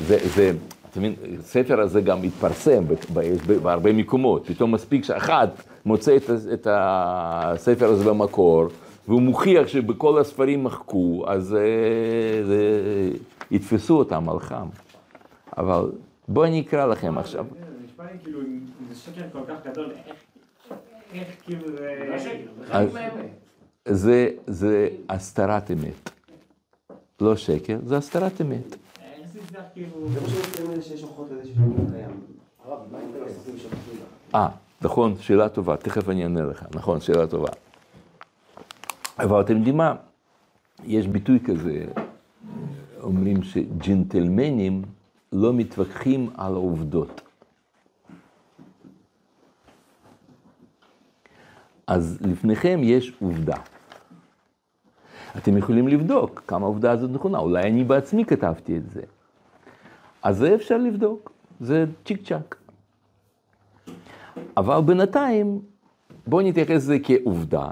[0.08, 0.52] זה, זה,
[0.92, 2.84] אתה מבין, הספר הזה גם התפרסם
[3.64, 5.48] בהרבה מקומות, פתאום מספיק שאחד
[5.86, 6.18] מוצא
[6.54, 8.66] את הספר הזה במקור,
[9.08, 11.60] והוא מוכיח שבכל הספרים מחקו, אז אה,
[12.46, 12.62] זה,
[13.52, 14.68] יתפסו אותם על חם.
[15.58, 15.92] אבל
[16.28, 17.46] בואו אני אקרא לכם עכשיו.
[17.52, 19.92] זה נשמע לי כאילו, אם זה שקר כל כך גדול,
[21.14, 22.16] איך- כאילו זה...
[23.86, 26.10] אז זה, זה הסתרת אמת.
[27.22, 28.76] לא שקר, זה הסתרת אמת.
[29.74, 30.08] כאילו...
[34.36, 34.48] אה,
[34.82, 37.50] נכון, שאלה טובה, תכף אני אענה לך, נכון, שאלה טובה.
[39.20, 39.96] אבל אתם יודעים מה,
[40.84, 41.86] יש ביטוי כזה,
[43.02, 44.82] אומרים שג'נטלמנים
[45.32, 47.22] לא מתווכחים על העובדות.
[51.88, 53.58] אז לפניכם יש עובדה.
[55.38, 59.02] אתם יכולים לבדוק כמה העובדה הזאת נכונה, אולי אני בעצמי כתבתי את זה.
[60.24, 62.56] אז זה אפשר לבדוק, זה צ'יק צ'אק.
[64.58, 65.62] אבל בינתיים,
[66.28, 67.68] בואו נתייחס לזה כעובדה,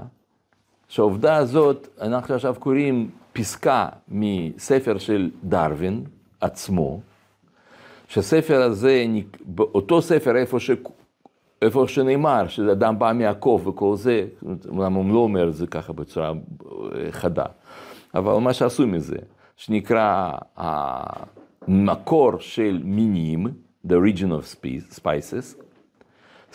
[0.88, 6.04] שהעובדה הזאת, אנחנו עכשיו קוראים פסקה מספר של דרווין
[6.40, 7.00] עצמו,
[8.08, 9.06] שהספר הזה,
[9.44, 10.70] באותו ספר איפה, ש...
[11.62, 14.26] איפה שנאמר שאדם בא מהקוף וכל זה,
[14.68, 17.44] אומנם הוא לא אומר את זה ככה בצורה אה, חדה,
[18.14, 19.16] אבל מה שעשו מזה,
[19.56, 23.46] שנקרא המקור של מינים,
[23.86, 25.65] The Region of Spi- Spices,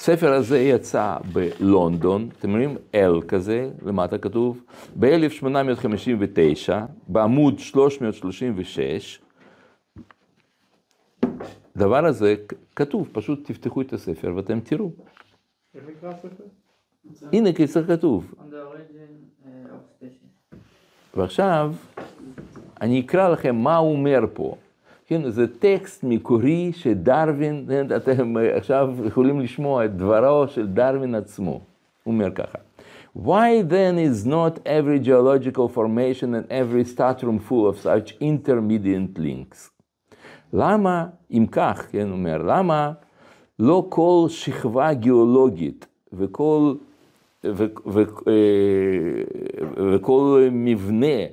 [0.02, 4.64] הספר הזה יצא בלונדון, אתם רואים L כזה, למטה כתוב,
[5.00, 6.74] ב-1859,
[7.08, 9.22] בעמוד 336,
[11.76, 12.36] הדבר הזה
[12.76, 14.92] כתוב, פשוט תפתחו את הספר ואתם תראו.
[15.76, 16.44] איך נקרא הספר?
[17.34, 18.34] הנה כיצר כתוב.
[18.38, 20.06] On the origin uh.
[21.18, 21.74] ועכשיו,
[22.82, 24.56] אני אקרא לכם מה הוא אומר פה.
[25.12, 31.52] כן, זה טקסט מקורי שדרווין, אתם עכשיו יכולים לשמוע את דברו של דרווין עצמו.
[32.04, 32.58] הוא אומר ככה.
[33.18, 39.70] Why then is not every geological formation and every staterum full of such intermediate links?
[40.54, 42.92] למה, אם כך, כן, הוא אומר, למה
[43.60, 46.74] לא כל שכבה גיאולוגית וכל,
[47.44, 49.24] ו, ו, אה,
[49.94, 51.26] וכל מבנה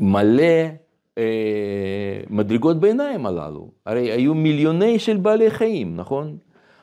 [0.00, 0.83] מלא אה,
[2.30, 3.68] מדרגות ביניים הללו?
[3.86, 6.36] הרי היו מיליוני של בעלי חיים, נכון?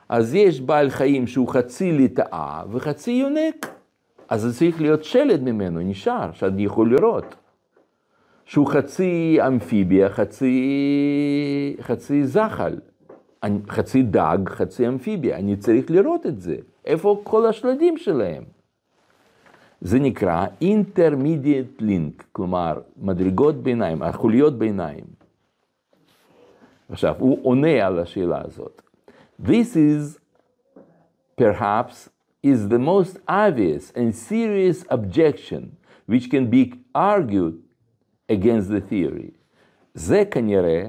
[0.10, 3.67] אז יש בעל חיים שהוא חצי ליטאה וחצי יונק,
[4.30, 7.36] אז זה צריך להיות שלד ממנו, נשאר, שאני יכול לראות.
[8.46, 10.58] שהוא חצי אמפיביה, חצי,
[11.82, 12.76] חצי זחל,
[13.70, 16.56] חצי דג, חצי אמפיביה, אני צריך לראות את זה.
[16.86, 18.44] איפה כל השלדים שלהם?
[19.81, 25.05] זה נקרא intermediate link, כלומר, מדרגות ביניים, החוליות ביניים.
[26.91, 28.83] עכשיו, הוא עונה על השאלה הזאת.
[29.43, 30.19] This is
[31.41, 32.09] perhaps
[32.47, 35.62] is the most obvious and serious objection
[36.11, 37.57] which can be argued
[38.33, 39.31] against the theory.
[39.95, 40.87] זה כנראה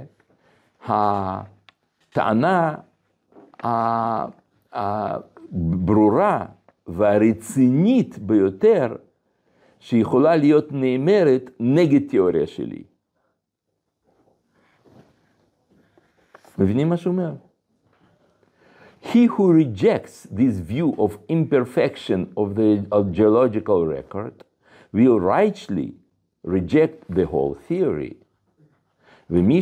[0.86, 2.76] הטענה
[3.64, 4.26] ה-
[4.74, 6.46] הברורה
[6.87, 8.97] והרצינית ביותר
[9.81, 12.83] שיכולה להיות נאמרת נגד תיאוריה שלי.
[16.59, 17.33] מבינים מה שהוא אומר?
[19.03, 24.45] He who rejects this view of imperfection of the of geological record
[24.95, 25.91] will rightly
[26.45, 28.15] reject the whole theory.
[29.31, 29.61] ומי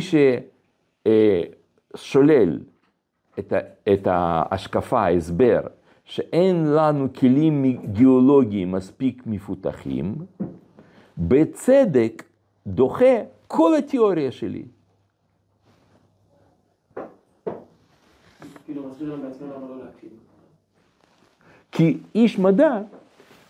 [1.87, 2.59] ששולל
[3.87, 5.61] את, ההשקפה, ההסבר,
[6.11, 10.15] שאין לנו כלים גיאולוגיים מספיק מפותחים,
[11.17, 12.23] בצדק
[12.67, 13.15] דוחה
[13.47, 14.63] כל התיאוריה שלי.
[18.65, 19.15] כאילו, לא.
[21.71, 22.81] כי איש מדע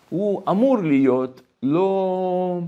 [0.08, 2.60] הוא אמור להיות לא,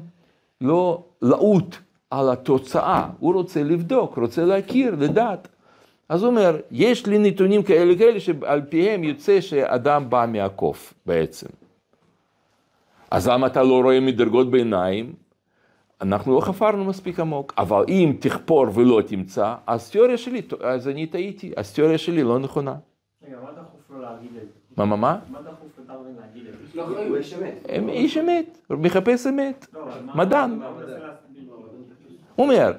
[0.61, 1.77] לא לעוט
[2.11, 5.49] על התוצאה, הוא רוצה לבדוק, רוצה להכיר, לדעת.
[6.09, 11.47] אז הוא אומר, יש לי נתונים כאלה כאלה שעל פיהם יוצא שאדם בא מהקוף בעצם.
[13.11, 15.13] אז למה אתה לא רואה מדרגות ביניים?
[16.01, 21.07] אנחנו לא חפרנו מספיק עמוק, אבל אם תחפור ולא תמצא, אז תיאוריה שלי, אז אני
[21.07, 22.75] טעיתי, אז תיאוריה שלי לא נכונה.
[23.27, 24.75] רגע, מה דחוף לו להגיד את זה?
[24.77, 25.19] מה, מה, מה?
[25.31, 26.79] מה דחוף לדרווין להגיד את זה?
[26.79, 27.17] לא הוא אחריות.
[27.17, 27.69] איש אמת.
[27.89, 29.67] איש אמת, מחפש אמת.
[29.75, 30.51] לא, מדען.
[30.51, 30.71] הוא?
[32.35, 32.73] הוא אומר,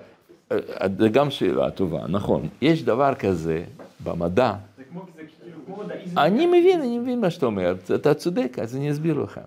[0.51, 0.57] אה,
[0.99, 3.63] זה גם שאלה טובה, נכון, יש דבר כזה
[4.03, 6.19] במדע, זה כמו, זה כאילו כמו מדעיזם.
[6.19, 9.39] אני מבין, אני מבין מה שאתה אומר, אתה צודק, אז אני אסביר לך.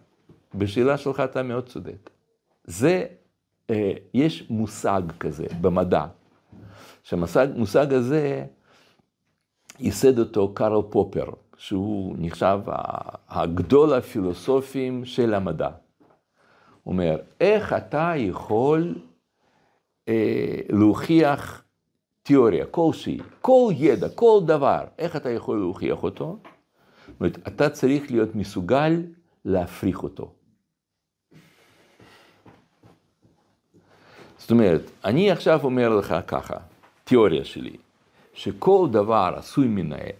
[0.54, 2.10] בשאלה שלך אתה מאוד צודק.
[2.64, 3.04] זה,
[3.70, 6.06] אה, יש מושג כזה במדע,
[7.02, 8.44] שהמושג הזה,
[9.80, 11.24] ייסד אותו קארל פופר,
[11.56, 12.58] שהוא נחשב
[13.28, 15.68] הגדול הפילוסופים של המדע.
[16.84, 18.94] הוא אומר, איך אתה יכול
[20.68, 21.62] להוכיח
[22.22, 26.38] תיאוריה כלשהי, כל ידע, כל דבר, איך אתה יכול להוכיח אותו?
[27.06, 29.02] זאת אומרת, אתה צריך להיות מסוגל
[29.44, 30.32] להפריך אותו.
[34.38, 36.56] זאת אומרת, אני עכשיו אומר לך ככה,
[37.04, 37.76] תיאוריה שלי,
[38.34, 39.68] שכל דבר עשוי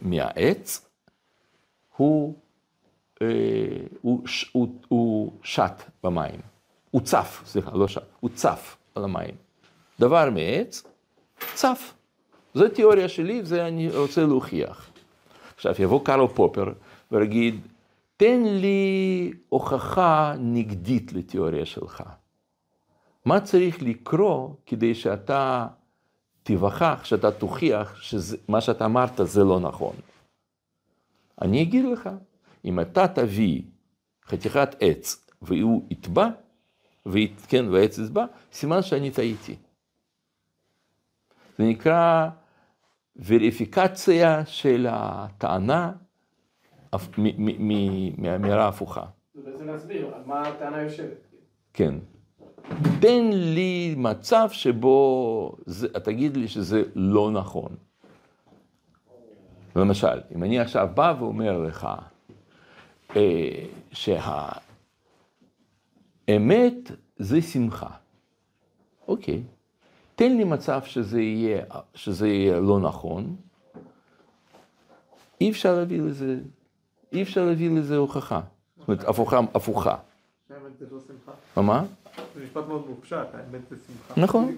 [0.01, 0.89] מהעץ,
[1.97, 2.35] הוא,
[3.23, 3.27] אה,
[4.03, 6.41] הוא, הוא, הוא שט במים.
[6.91, 9.48] הוא צף, סליחה, לא שט, הוא צף על המים.
[10.01, 10.83] דבר מעץ,
[11.55, 11.95] צף.
[12.55, 14.91] זו תיאוריה שלי, וזה אני רוצה להוכיח.
[15.55, 16.73] עכשיו יבוא קארל פופר
[17.13, 17.61] ויגיד,
[18.17, 22.03] תן לי הוכחה נגדית לתיאוריה שלך.
[23.25, 25.67] מה צריך לקרוא כדי שאתה
[26.43, 29.95] תיווכח, שאתה תוכיח שמה שאתה אמרת זה לא נכון?
[31.43, 32.11] אני אגיד לך,
[32.65, 33.63] אם אתה תביא
[34.27, 36.29] חתיכת עץ והוא יטבע,
[37.49, 39.57] כן, והעץ יטבע, סימן שאני טעיתי.
[41.59, 42.29] זה נקרא
[43.27, 45.93] וריפיקציה של הטענה
[46.93, 49.05] הפ- מ- מ- מ- מהאמירה ההפוכה.
[49.35, 51.27] זה בעצם להסביר על מה הטענה יושבת.
[51.73, 51.95] כן.
[53.01, 57.77] תן לי מצב שבו זה, תגיד לי שזה לא נכון.
[59.77, 61.89] למשל, אם אני עכשיו בא ואומר לך
[63.17, 63.65] אה,
[66.29, 67.91] שהאמת זה שמחה,
[69.09, 69.43] אוקיי,
[70.19, 73.37] תן לי מצב שזה יהיה, שזה יהיה לא נכון,
[75.41, 76.39] אי אפשר להביא לזה,
[77.13, 78.41] אי אפשר להביא לזה הוכחה,
[78.79, 79.97] זאת אומרת, הפוכה, הפוכה.
[81.57, 81.63] לא.
[81.63, 81.85] מה?
[82.35, 84.21] זה משפט מאוד מופשט, האמת זה שמחה.
[84.21, 84.55] נכון.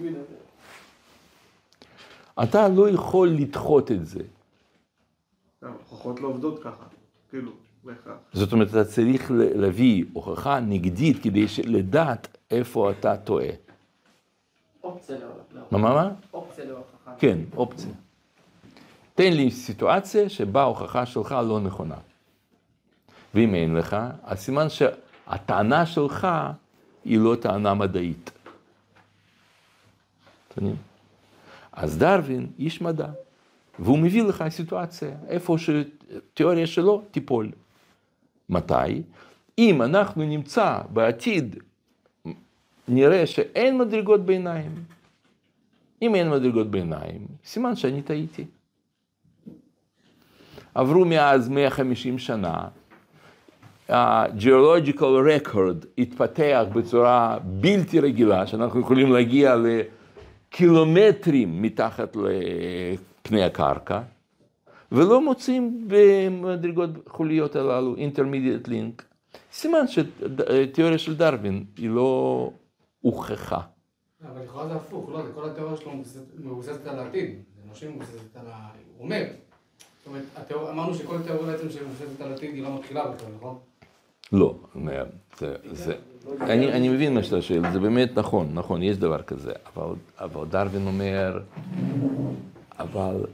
[2.43, 4.23] אתה לא יכול לדחות את זה.
[5.61, 6.83] הוכחות לא עובדות ככה,
[7.29, 7.51] כאילו,
[7.83, 8.17] בהכרח.
[8.33, 13.70] זאת אומרת, אתה צריך להביא הוכחה נגדית כדי לדעת איפה אתה טועה.
[14.83, 15.61] אופציה לא- לא.
[15.71, 16.09] מה, מה, מה?
[16.33, 17.11] אופציה להוכחה.
[17.19, 17.91] כן, אופציה.
[19.15, 21.95] תן לי סיטואציה שבה ההוכחה שלך לא נכונה.
[23.33, 26.27] ואם אין לך, אז סימן שהטענה שלך
[27.05, 28.31] היא לא טענה מדעית.
[31.73, 33.07] אז דרווין איש מדע,
[33.79, 37.51] והוא מביא לך סיטואציה, איפה שתיאוריה שלו תיפול.
[38.49, 39.01] מתי?
[39.57, 41.55] אם אנחנו נמצא בעתיד,
[42.87, 44.71] נראה שאין מדרגות ביניים.
[46.01, 48.45] אם אין מדרגות ביניים, סימן שאני טעיתי.
[50.75, 52.67] עברו מאז 150 שנה,
[53.89, 59.55] ה-geological record התפתח בצורה בלתי רגילה, שאנחנו יכולים להגיע
[60.51, 62.15] לקילומטרים מתחת
[63.25, 64.01] לפני הקרקע,
[64.91, 69.03] ולא מוצאים במדרגות חוליות הללו intermediate link.
[69.51, 72.51] סימן שתיאוריה של דרווין היא לא
[73.01, 73.59] הוכחה.
[74.31, 75.91] אבל לכאורה זה הפוך, לא, זה כל התיאוריה שלו
[76.39, 77.29] מבוססת- על העתיד.
[77.55, 78.69] זה אנושי מבוססת על ה...
[78.97, 79.23] הוא אומר.
[79.27, 80.23] זאת אומרת,
[80.71, 83.57] אמרנו שכל תיאוריה בעצם שמבוססת על העתיד היא לא מתחילה בכלל, נכון?
[84.31, 84.55] לא,
[85.39, 85.95] זה, זה,
[86.41, 90.45] אני, אני מבין מה שאתה שואל, זה באמת נכון, נכון, יש דבר כזה, אבל, אבל
[90.47, 91.39] דרווין אומר,
[92.79, 93.25] אבל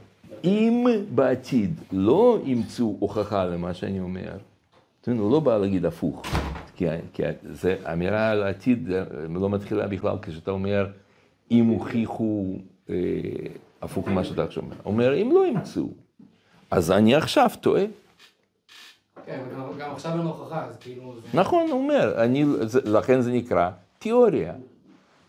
[0.44, 4.32] אם בעתיד לא ימצאו הוכחה למה שאני אומר,
[5.06, 6.22] הוא לא בא להגיד הפוך,
[6.78, 9.02] כי, כי זה, האמירה על העתיד אה,
[9.34, 10.86] לא מתחילה בכלל כשאתה אומר,
[11.50, 12.44] אם הוכיחו
[12.90, 12.94] אה,
[13.82, 15.88] הפוך ממה שאתה עכשיו אומר, אומר, אם לא ימצאו,
[16.70, 17.84] אז אני עכשיו טועה.
[19.26, 19.44] כן,
[19.78, 21.14] גם עכשיו אין הוכחה, אז כאילו...
[21.20, 24.54] זה- נכון, הוא אומר, אני, זה, לכן זה נקרא תיאוריה.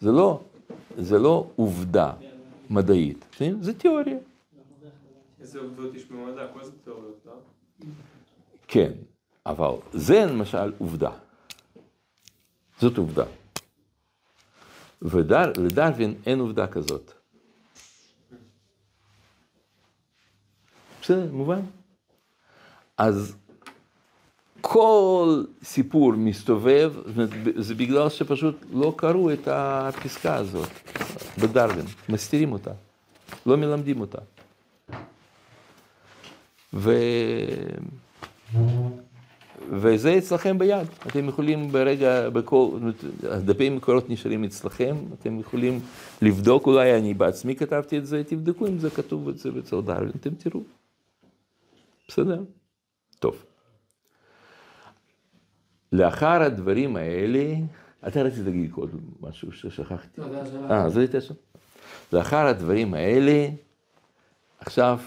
[0.01, 0.39] זה לא,
[0.97, 2.11] זה לא עובדה
[2.69, 3.25] מדעית?
[3.61, 4.17] זה תיאוריה.
[5.41, 7.31] איזה עובדות יש במדע, כל זה תיאוריות, לא?
[8.67, 8.91] כן,
[9.45, 11.11] אבל זה למשל עובדה.
[12.79, 13.25] זאת עובדה.
[15.01, 17.11] ולדרווין אין עובדה כזאת.
[21.01, 21.61] בסדר, מובן?
[22.97, 23.35] אז
[24.61, 26.93] כל סיפור מסתובב,
[27.55, 30.69] זה בגלל שפשוט לא קראו את הפסקה הזאת
[31.37, 32.71] בדרווין, מסתירים אותה,
[33.45, 34.19] לא מלמדים אותה.
[36.73, 36.93] ו...
[39.71, 42.69] וזה אצלכם ביד, אתם יכולים ברגע, בכל,
[43.23, 45.79] הדפי מקורות נשארים אצלכם, אתם יכולים
[46.21, 50.11] לבדוק, אולי אני בעצמי כתבתי את זה, תבדקו אם זה כתוב את זה בצור דרווין,
[50.19, 50.61] אתם תראו.
[52.07, 52.41] בסדר?
[53.19, 53.45] טוב.
[55.91, 57.53] לאחר הדברים האלה,
[58.07, 58.89] אתה רצית להגיד עוד
[59.21, 60.21] משהו ששכחתי.
[60.21, 60.25] לא.
[60.71, 61.33] אה, זה הייתה שם.
[62.13, 63.47] לאחר הדברים האלה,
[64.59, 64.99] עכשיו,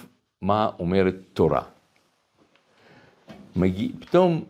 [0.43, 1.63] מה אומרת תורה?
[3.57, 4.45] מגיע, פתאום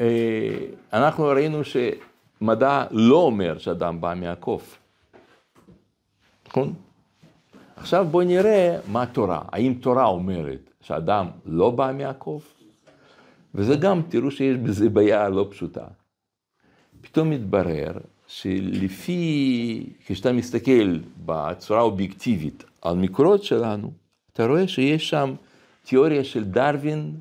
[0.00, 0.56] אה,
[0.92, 4.78] אנחנו ראינו שמדע לא אומר שאדם בא מהקוף,
[6.48, 6.74] נכון?
[7.76, 12.54] עכשיו בואו נראה מה תורה, האם תורה אומרת שאדם לא בא מהקוף?
[13.54, 15.84] וזה גם, תראו שיש בזה בעיה לא פשוטה.
[17.00, 17.92] פתאום מתברר
[18.26, 23.92] שלפי, כשאתה מסתכל בצורה אובייקטיבית על מקורות שלנו,
[24.32, 25.34] אתה רואה שיש שם
[25.84, 27.14] תיאוריה של דרווין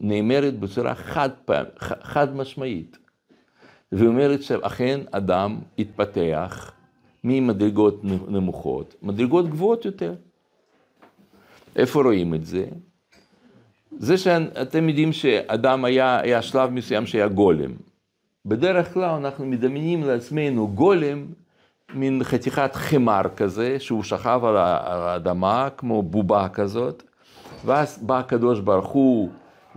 [0.00, 1.66] נאמרת בצורה חד, פעם,
[2.02, 2.98] חד משמעית.
[3.92, 6.72] ואומרת שאכן אדם התפתח
[7.24, 10.14] ממדרגות נמוכות, מדרגות גבוהות יותר.
[11.76, 12.66] איפה רואים את זה?
[13.98, 17.70] זה שאתם יודעים שאדם היה, היה שלב מסוים שהיה גולם.
[18.46, 21.26] בדרך כלל אנחנו מדמיינים לעצמנו גולם,
[21.94, 27.02] מין חתיכת חמר כזה, שהוא שכב על האדמה כמו בובה כזאת,
[27.64, 29.30] ואז בא הקדוש ברוך הוא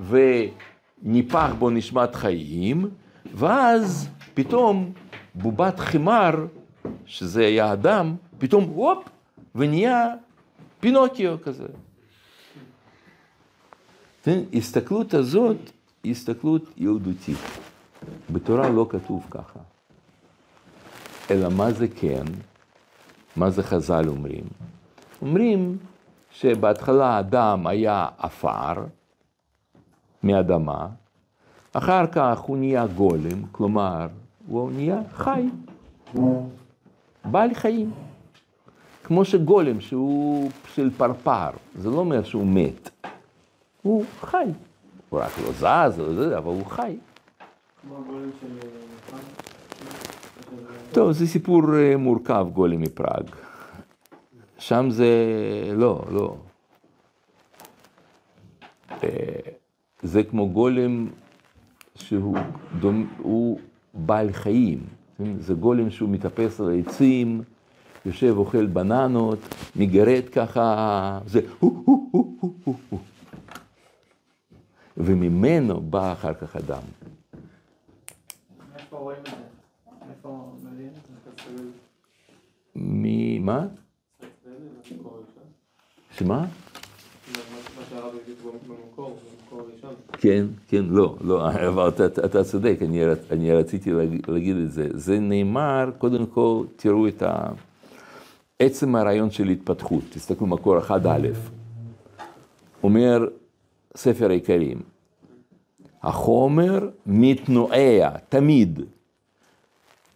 [0.08, 2.90] וניפח בו נשמת חיים,
[3.36, 4.92] ואז פתאום
[5.36, 6.46] בובת חמר,
[7.06, 9.10] שזה היה אדם, פתאום הופ,
[9.56, 10.08] ונהיה
[10.80, 11.68] פינוקיו כזה.
[14.24, 15.58] כן, הסתכלות הזאת
[16.04, 17.38] היא הסתכלות ילדותית.
[18.30, 19.60] בתורה לא כתוב ככה.
[21.32, 22.24] אלא מה זה כן?
[23.36, 24.44] מה זה חז"ל אומרים?
[25.22, 25.78] אומרים
[26.32, 28.74] שבהתחלה האדם היה עפר
[30.24, 30.88] מאדמה,
[31.74, 34.08] אחר כך הוא נהיה גולם, כלומר,
[34.48, 35.50] הוא נהיה חי,
[37.26, 37.92] בעל חיים.
[39.04, 42.90] כמו שגולם שהוא של פרפר, זה לא אומר שהוא מת,
[43.82, 44.46] הוא חי.
[45.10, 46.98] הוא רק לא זז, לא אבל הוא חי.
[47.82, 48.48] כמו הגולם של...
[50.92, 53.24] טוב, זה סיפור אה, מורכב, גולם מפראג.
[54.58, 55.08] שם זה,
[55.74, 56.36] לא, לא.
[60.04, 61.08] זה כמו גולם
[61.96, 62.38] שהוא
[62.80, 63.60] דומ, הוא
[63.94, 64.80] בעל חיים.
[65.18, 65.40] כן?
[65.40, 67.42] זה גולם שהוא מטפס על העצים,
[68.06, 69.40] יושב, אוכל בננות,
[69.76, 73.00] מגרד ככה, זה הו הו הו הו הו הו.
[74.98, 76.82] וממנו בא אחר כך אדם.
[78.76, 79.32] איפה רואים את זה?
[80.10, 81.62] איפה מביאים את זה?
[82.76, 83.60] ממה?
[83.60, 83.68] מה
[84.84, 85.44] שקורה ראשון?
[86.18, 86.40] שמה?
[86.40, 88.36] מה שהרב הביא
[88.68, 89.20] במקור.
[90.14, 93.92] כן, כן, לא, לא, אבל אתה, אתה- צודק, אני, אני רציתי
[94.28, 94.88] להגיד את זה.
[94.94, 97.48] זה נאמר, קודם כל, תראו את ה...
[98.60, 100.94] עצם הרעיון של התפתחות, תסתכלו מקור 1א,
[102.84, 103.28] אומר
[103.96, 104.80] ספר העיקרים,
[106.04, 108.80] החומר מתנועע תמיד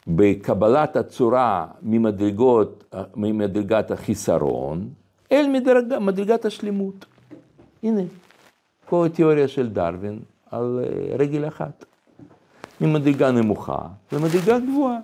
[0.07, 4.89] בקבלת הצורה ממדרגות, ממדרגת החיסרון
[5.31, 7.05] אל מדרג, מדרגת השלמות.
[7.83, 8.01] הנה,
[8.85, 10.19] כל התיאוריה של דרווין
[10.51, 11.85] על אה, רגל אחת,
[12.81, 13.79] ממדרגה נמוכה
[14.11, 14.99] למדרגה גבוהה.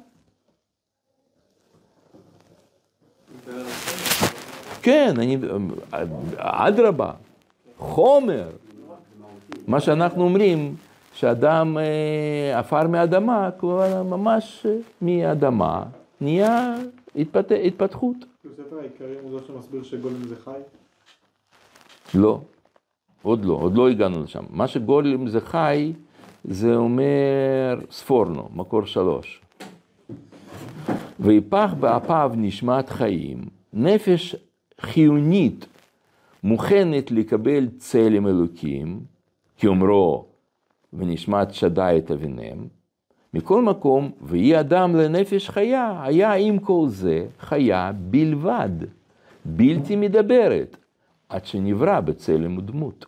[4.82, 5.38] כן, אני,
[6.38, 7.12] אדרבה,
[7.78, 8.50] חומר.
[9.68, 10.76] מה שאנחנו אומרים,
[11.14, 14.66] שאדם אה, עפר מאדמה, כלומר ממש
[15.02, 15.84] מאדמה,
[16.22, 16.76] נהיה
[17.16, 17.52] התפת...
[17.66, 18.16] התפתחות.
[18.58, 20.60] ספר העיקרים הוא זה שמסביר שגולם זה חי?
[22.14, 22.42] לא,
[23.22, 24.44] עוד לא, עוד לא הגענו לשם.
[24.50, 25.94] מה שגולם זה חי,
[26.44, 29.42] זה אומר ספורנו, מקור שלוש.
[31.20, 34.36] ויפח באפיו נשמת חיים, נפש
[34.82, 35.66] חיונית
[36.44, 39.00] מוכנת לקבל צלם אלוקים,
[39.58, 40.26] כאומרו,
[40.94, 42.68] ונשמת שדי את אבינם.
[43.34, 48.70] מכל מקום, ויהי אדם לנפש חיה, היה עם כל זה חיה בלבד,
[49.46, 50.78] בלתי מדברת,
[51.30, 53.06] עד שנברא בצלם ודמות.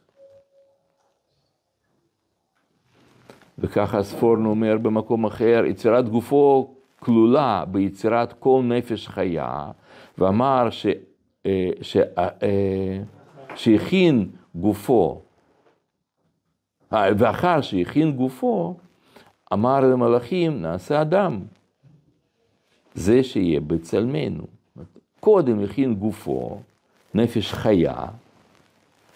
[3.63, 9.71] וככה הספורנו אומר במקום אחר, יצירת גופו כלולה ביצירת כל נפש חיה,
[10.17, 10.85] ואמר ש,
[11.45, 12.99] אה, ש, אה, אה,
[13.55, 15.21] שהכין גופו,
[16.91, 18.75] ואחר שהכין גופו,
[19.53, 21.39] אמר למלאכים, נעשה אדם.
[22.93, 24.43] זה שיהיה בצלמנו.
[25.19, 26.59] קודם הכין גופו,
[27.13, 28.05] נפש חיה,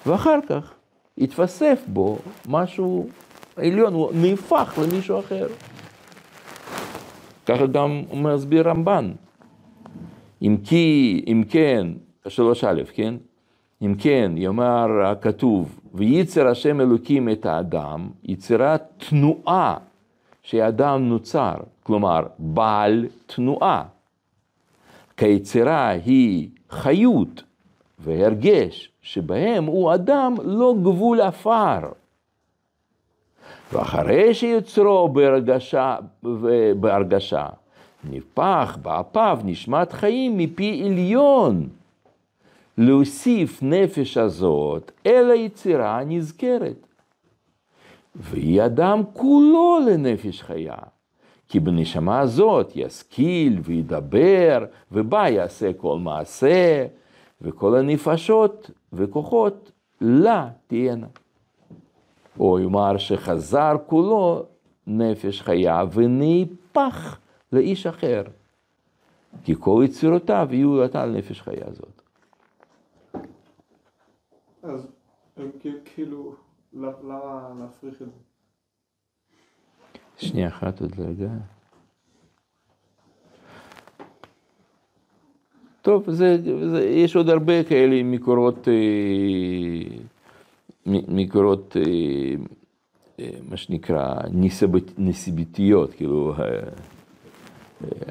[0.05, 0.73] ואחר כך
[1.17, 2.17] התווסף בו
[2.49, 3.09] משהו
[3.57, 5.47] עליון, הוא נהפך למישהו אחר.
[7.45, 9.11] ככה גם מסביר רמב"ן.
[10.41, 11.87] אם כי, אם כן,
[12.27, 13.15] שלוש א', כן?
[13.81, 19.77] אם כן, יאמר הכתוב, וייצר השם אלוקים את האדם, יצירת תנועה
[20.43, 23.83] שהאדם נוצר, כלומר, בעל תנועה.
[25.17, 27.43] כי היצירה היא חיות
[27.99, 31.79] והרגש, שבהם הוא אדם לא גבול עפר.
[33.71, 35.97] ואחרי שיוצרו בהרגשה,
[36.79, 37.47] בהרגשה
[38.09, 41.69] נפח באפיו נשמת חיים מפי עליון.
[42.77, 46.87] להוסיף נפש הזאת אל היצירה הנזכרת.
[48.15, 50.75] והיא אדם כולו לנפש חיה.
[51.49, 56.85] כי בנשמה הזאת ישכיל וידבר, ובה יעשה כל מעשה,
[57.41, 61.07] וכל הנפשות וכוחות לה תהיינה.
[62.39, 64.45] או יאמר שחזר כולו
[64.87, 67.17] נפש חיה ונהפך
[67.51, 68.23] לאיש אחר.
[69.43, 72.01] כי כל יצירותיו יהיו אתה לנפש חיה הזאת.
[74.63, 74.87] אז
[75.85, 76.35] כאילו,
[76.73, 78.11] למה להפריך את זה?
[80.17, 81.29] שנייה אחת עוד רגע.
[85.81, 86.37] טוב, זה,
[86.71, 88.73] זה, יש עוד הרבה כאלה מקורות, אה,
[90.87, 91.81] מקורות, אה,
[93.19, 94.13] אה, מה שנקרא,
[94.97, 96.33] נסיבתיות, כאילו,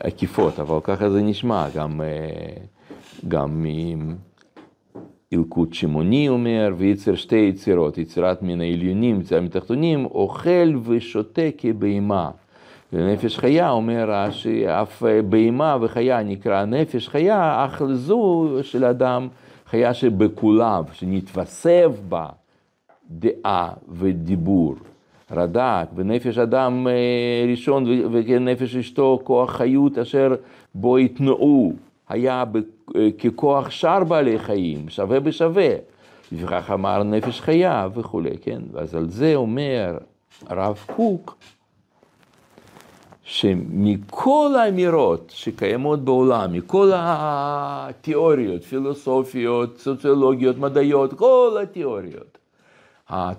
[0.00, 2.00] עקיפות, אבל ככה זה נשמע, גם,
[3.28, 3.66] גם
[5.32, 12.30] אלקוט שמעוני אומר, ויצר שתי יצירות, יצירת מן העליונים, יצירת מתחתונים, אוכל ושותה כבהמה.
[12.92, 19.28] ונפש חיה אומר שאף בהמה וחיה נקרא נפש חיה, אך זו של אדם
[19.66, 22.26] חיה שבכוליו, שנתווסף בה
[23.10, 24.74] דעה ודיבור.
[25.30, 26.86] רד"ק, ונפש אדם
[27.50, 30.34] ראשון ונפש אשתו כוח חיות אשר
[30.74, 31.72] בו יתנאו,
[32.08, 32.44] היה
[33.18, 35.68] ככוח שאר בעלי חיים, שווה בשווה.
[36.32, 38.62] לפיכך אמר נפש חיה וכולי, כן?
[38.74, 39.98] אז על זה אומר
[40.46, 41.36] הרב קוק,
[43.22, 52.35] שמכל האמירות שקיימות בעולם, מכל התיאוריות, פילוסופיות, סוציולוגיות, מדעיות, כל התיאוריות,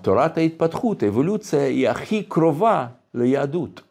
[0.01, 3.81] תורת ההתפתחות, האבולוציה, היא הכי קרובה ליהדות.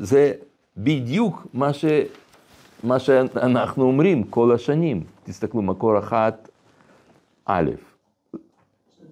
[0.00, 0.32] זה
[0.76, 1.84] בדיוק מה, ש,
[2.82, 5.04] מה שאנחנו אומרים כל השנים.
[5.24, 6.48] תסתכלו, מקור אחת,
[7.44, 7.70] א',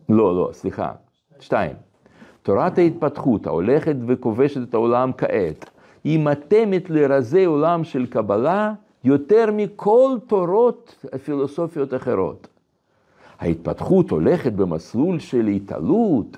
[0.09, 0.93] לא, לא, סליחה,
[1.41, 1.77] שתיים.
[2.43, 5.71] תורת ההתפתחות ההולכת וכובשת את העולם כעת,
[6.05, 8.73] היא מתמת לרזי עולם של קבלה
[9.05, 12.49] יותר מכל תורות פילוסופיות אחרות.
[13.41, 16.37] ההתפתחות הולכת במסלול של התעלות,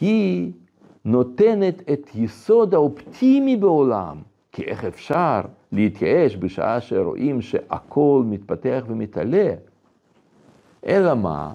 [0.00, 0.52] היא
[1.04, 4.16] נותנת את יסוד האופטימי בעולם,
[4.52, 5.40] כי איך אפשר
[5.72, 9.54] להתייאש בשעה שרואים שהכל מתפתח ומתעלה?
[10.86, 11.52] אלא מה?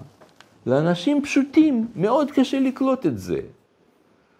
[0.66, 3.40] לאנשים פשוטים מאוד קשה לקלוט את זה.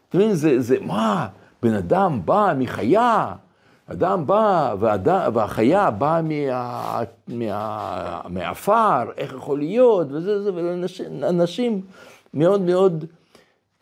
[0.09, 1.29] אתם מבינים, זה, זה מה?
[1.63, 3.35] בן אדם בא מחיה,
[3.93, 11.81] אדם בא ואדם, והחיה באה מה, מה, מהעפר, איך יכול להיות, וזה, זה, ולאנשים
[12.35, 13.05] מאוד מאוד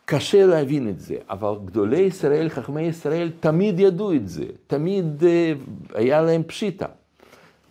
[0.05, 5.97] קשה להבין את זה, אבל גדולי ישראל, חכמי ישראל, תמיד ידעו את זה, תמיד uh,
[5.97, 6.85] היה להם פשיטה.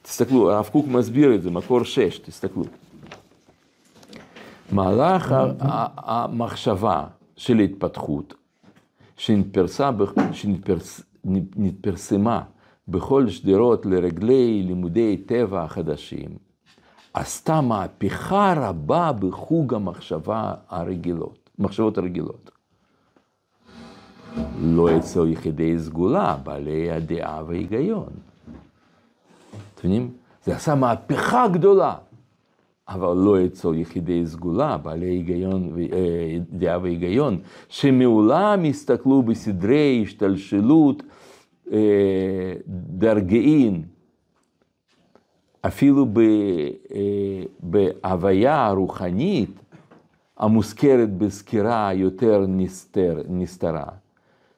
[0.02, 2.64] תסתכלו, הרב קוק מסביר את זה, מקור 6, תסתכלו.
[4.72, 5.34] מהלך
[5.96, 7.04] המחשבה
[7.36, 8.34] של התפתחות
[11.26, 12.42] שנתפרסמה
[12.88, 16.28] בכל שדרות לרגלי לימודי טבע החדשים,
[17.14, 22.50] עשתה מהפכה רבה בחוג המחשבה הרגילות, מחשבות הרגילות.
[24.60, 28.08] לא אצל יחידי סגולה, בעלי הדעה וההיגיון.
[29.74, 30.10] אתם מבינים?
[30.44, 31.94] זה עשה מהפכה גדולה.
[32.88, 41.02] אבל לא אצל יחידי סגולה, בעלי היגיון, אה, דעה והיגיון, שמעולם הסתכלו בסדרי השתלשלות
[41.72, 42.52] אה,
[42.98, 43.82] דרגאין,
[45.66, 49.50] אפילו אה, בהוויה הרוחנית
[50.36, 53.88] המוזכרת בסקירה יותר נסתר, נסתרה,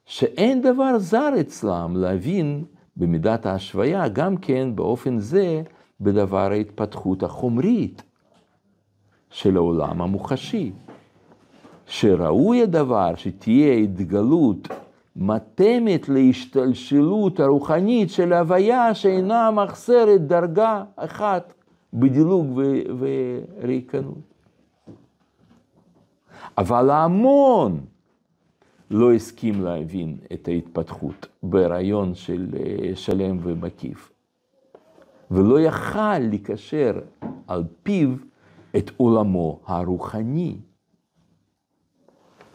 [0.06, 2.64] שאין דבר זר אצלם להבין
[2.96, 5.62] במידת ההשוויה, גם כן באופן זה
[6.00, 8.02] בדבר ההתפתחות החומרית.
[9.30, 10.72] של העולם המוחשי.
[11.86, 14.68] שראוי הדבר שתהיה התגלות
[15.20, 21.52] מתאמת להשתלשלות הרוחנית של הוויה שאינה מחסרת דרגה אחת
[21.92, 24.34] בדילוג ו- וריקנות.
[26.58, 27.80] אבל ההמון
[28.90, 34.12] לא הסכים להבין את ההתפתחות ברעיון של אה, שלם ומקיף,
[35.30, 37.00] ולא יכל לקשר
[37.46, 38.08] על פיו
[38.76, 40.56] את עולמו הרוחני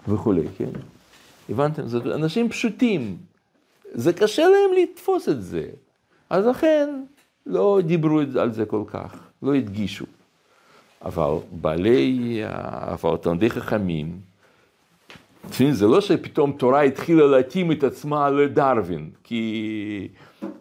[0.08, 0.72] וכולי, כן?
[1.50, 1.88] הבנתם?
[1.88, 3.18] זאת אנשים פשוטים,
[3.92, 5.66] זה קשה להם לתפוס את זה,
[6.30, 6.90] אז לכן
[7.46, 10.06] לא דיברו על זה כל כך, לא הדגישו.
[11.06, 12.42] אבל בעלי,
[12.94, 14.20] אבל תלמידי חכמים,
[15.72, 20.08] זה לא שפתאום תורה התחילה להתאים את עצמה לדרווין, כי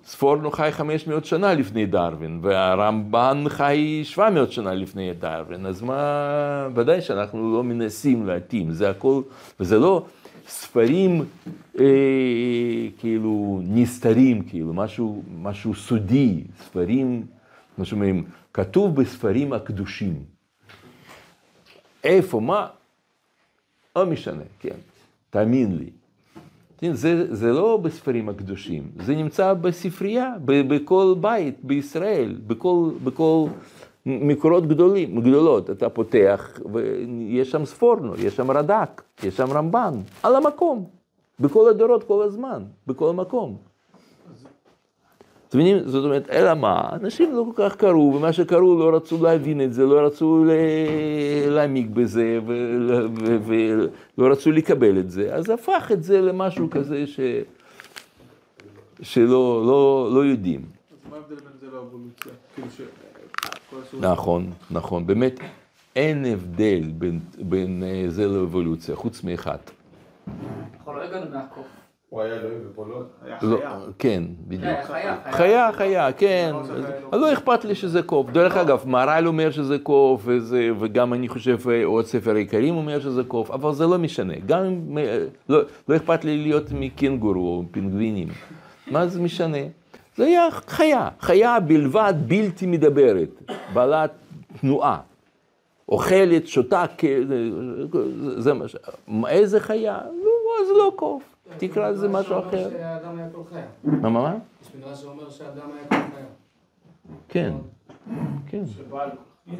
[0.05, 7.01] ספורנו חי 500 שנה לפני דרווין, והרמב"ן חי 700 שנה לפני דרווין, אז מה, ודאי
[7.01, 9.23] שאנחנו לא מנסים להתאים, זה הכל,
[9.61, 10.05] וזה לא
[10.49, 11.25] ספרים
[11.79, 11.85] אה,
[12.99, 17.27] כאילו נסתרים, כאילו משהו, משהו סודי, ספרים,
[17.79, 18.25] מה שאומרים,
[18.55, 20.25] כתוב בספרים הקדושים.
[22.05, 22.67] איפה, מה?
[23.97, 24.77] לא משנה, כן,
[25.31, 25.91] תאמין לי.
[26.93, 33.47] זה, זה לא בספרים הקדושים, זה נמצא בספרייה, בכל בית בישראל, בכל, בכל
[34.07, 35.71] מקורות גדולים, גדולות.
[35.71, 40.85] אתה פותח ויש שם ספורנו, יש שם רד"ק, יש שם רמב"ן, על המקום,
[41.41, 43.57] בכל הדורות, כל הזמן, בכל מקום.
[45.55, 45.79] מבינים?
[45.89, 46.89] זאת אומרת, אלא מה?
[46.93, 50.45] אנשים לא כל כך קראו, ומה שקראו לא רצו להבין את זה, לא רצו
[51.49, 52.39] להעמיק בזה,
[53.47, 57.21] ולא רצו לקבל את זה, אז הפך את זה למשהו כזה ש...
[59.03, 60.61] שלא לא, לא יודעים.
[60.61, 62.33] אז מה ההבדל בין זה לאבולוציה?
[62.55, 62.69] כאילו.
[64.01, 65.41] נכון, נכון, באמת
[65.97, 69.59] אין הבדל בין, בין אה, זה לאבולוציה, חוץ מאחד.
[70.75, 71.67] אנחנו לא הגענו מהקוף.
[72.13, 73.03] הוא היה אלוהים ופה לא?
[73.25, 73.79] היה לא, חיה.
[73.99, 74.65] כן, בדיוק.
[74.65, 76.51] כן, חיה, חיה, חיה, כן.
[76.53, 76.87] לא, לא.
[77.13, 78.31] אז לא אכפת לי שזה קוף.
[78.31, 80.29] דרך אגב, מהר"ל אומר שזה קוף,
[80.81, 84.35] וגם אני חושב אה, עוד ספר העיקרים אומר שזה קוף, אבל זה לא משנה.
[84.47, 88.29] גם אם אה, לא לא אכפת לי להיות מקנגורו או פינגווינים.
[88.91, 89.59] מה זה משנה?
[90.17, 93.29] זה היה חיה, חיה בלבד בלתי מדברת,
[93.73, 94.11] בעלת
[94.61, 95.01] תנועה.
[95.89, 96.85] אוכלת, שותה,
[98.39, 98.77] זה- מה ש...
[99.29, 99.99] איזה חיה?
[100.25, 100.31] לא,
[100.63, 101.23] אז לא קוף.
[101.59, 102.59] תקרא לזה יש משהו מדרש אחר.
[102.71, 103.65] שאומר שהאדם היה כל חיה.
[103.85, 104.35] מה, מה, מה?
[104.63, 106.25] יש מדרש שאומר שהאדם היה כל חיה.
[107.29, 107.53] כן,
[108.47, 108.63] כן.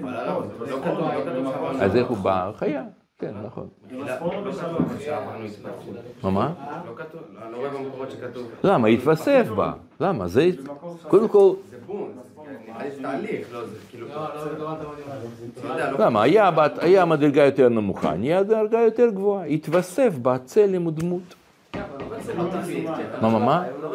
[0.03, 2.53] הרב, זה לא לא אז איך הוא בא?
[2.57, 2.85] חיה,
[3.23, 3.69] כן, נכון.
[6.23, 6.53] מה, מה?
[6.87, 8.47] לא כתוב, אני לא רואה במקורות שכתוב.
[8.65, 8.89] למה?
[8.89, 9.73] התווסף בה.
[10.01, 10.29] למה?
[10.29, 10.51] זה...
[11.09, 11.53] קודם כל,
[15.99, 16.23] למה?
[16.81, 19.47] היה מדרגה יותר נמוכה, נהיה דרגה יותר גבוהה.
[19.47, 21.35] התווסף בה צלם ודמות.
[23.23, 23.65] מה, מה, מה?
[23.65, 23.93] הוא-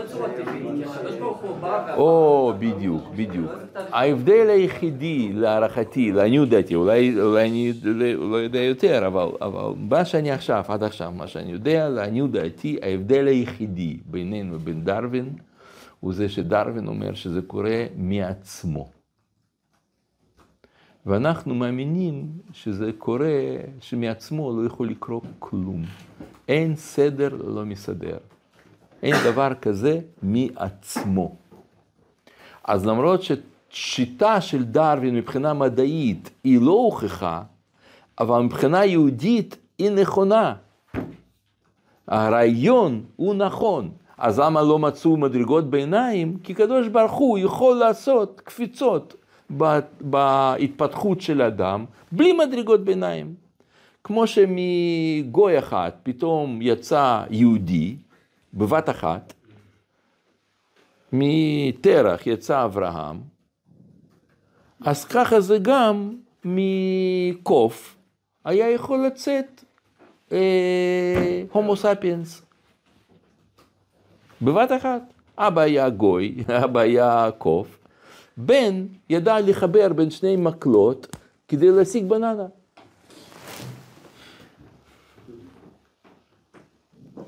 [1.20, 1.94] לא.
[1.96, 3.52] או, בדיוק, בדיוק.
[3.76, 10.06] ההבדל היחידי, להערכתי, לעניות דעתי, אולי, אולי אני לא לא יודע יותר, אבל, אבל מה
[10.06, 15.30] שאני עכשיו, עד עכשיו, מה שאני יודע, לעניות דעתי, ההבדל היחידי בינינו ובין דרווין,
[16.00, 18.97] הוא זה שדרווין אומר שזה קורה מעצמו.
[21.08, 25.84] ואנחנו מאמינים שזה קורה, שמעצמו לא יכול לקרות כלום.
[26.48, 28.18] אין סדר לא מסדר.
[29.04, 31.36] אין דבר כזה מעצמו.
[32.64, 37.42] אז למרות ששיטה של דרווין מבחינה מדעית היא לא הוכחה,
[38.20, 40.54] אבל מבחינה יהודית היא נכונה.
[42.08, 43.90] הרעיון הוא נכון.
[44.18, 46.38] אז למה לא מצאו מדרגות ביניים?
[46.44, 49.16] כי קדוש ברוך הוא יכול לעשות קפיצות
[50.02, 53.36] בהתפתחות של אדם בלי מדרגות ביניים.
[54.04, 57.96] כמו שמגוי אחד פתאום יצא יהודי
[58.54, 59.34] בבת אחת,
[61.14, 63.22] מטרח יצא אברהם,
[64.82, 67.96] אז ככה זה גם מקוף
[68.46, 69.64] היה יכול לצאת
[70.32, 72.42] אה, הומו ספיאנס.
[74.42, 75.02] בבת אחת.
[75.38, 77.77] אבא היה גוי, אבא היה קוף,
[78.38, 81.16] בן ידע לחבר בין שני מקלות
[81.48, 82.48] כדי להשיג בננה.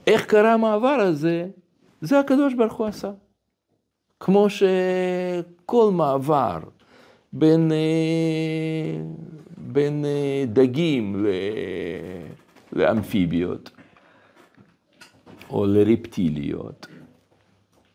[0.07, 1.47] איך קרה המעבר הזה?
[2.01, 3.11] זה הקדוש ברוך הוא עשה.
[4.19, 6.59] כמו שכל מעבר
[7.33, 9.01] בין, אה,
[9.57, 11.25] בין אה, דגים
[12.73, 13.71] לאמפיביות
[15.49, 16.87] או לרפטיליות,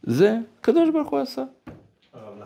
[0.03, 1.45] זה הקדוש ברוך הוא עשה.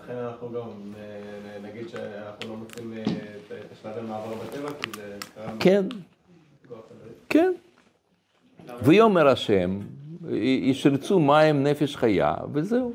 [0.05, 0.69] לכן אנחנו גם
[0.99, 3.03] אה, נגיד שאנחנו לא מוצאים אה,
[3.49, 5.53] את השלב המעבר בטבע, כי זה קרה...
[5.61, 5.85] כן.
[7.29, 7.53] כן.
[8.83, 9.79] ויאמר השם,
[10.41, 12.93] ישרצו מים נפש חיה, וזהו.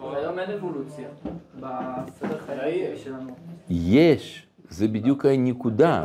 [0.00, 1.08] אבל היום אין אבולוציה.
[1.60, 3.32] בסדר חיי שלנו.
[3.70, 6.04] יש, זה בדיוק הנקודה.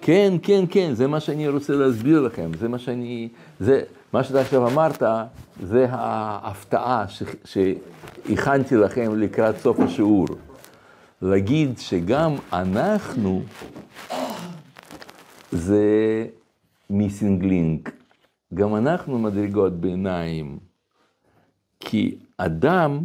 [0.00, 3.28] כן, כן, כן, זה מה שאני רוצה להסביר לכם, זה מה שאני,
[3.60, 5.02] זה, מה שאתה עכשיו אמרת,
[5.62, 7.04] זה ההפתעה
[7.44, 10.26] שהכנתי לכם לקראת סוף השיעור.
[11.22, 13.42] להגיד שגם אנחנו,
[15.52, 15.86] זה
[16.90, 17.90] מיסינג לינק,
[18.54, 20.58] גם אנחנו מדרגות ביניים,
[21.80, 22.98] כי אדם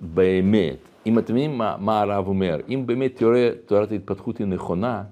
[0.00, 5.02] באמת, אם אתם מבינים מה, מה הרב אומר, אם באמת תיאוריית ההתפתחות היא נכונה,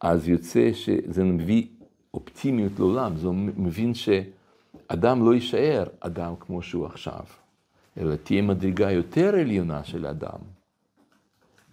[0.00, 1.66] אז יוצא שזה מביא
[2.14, 7.24] אופטימיות לעולם, זה מבין שאדם לא יישאר אדם כמו שהוא עכשיו,
[7.98, 10.38] אלא תהיה מדרגה יותר עליונה של אדם.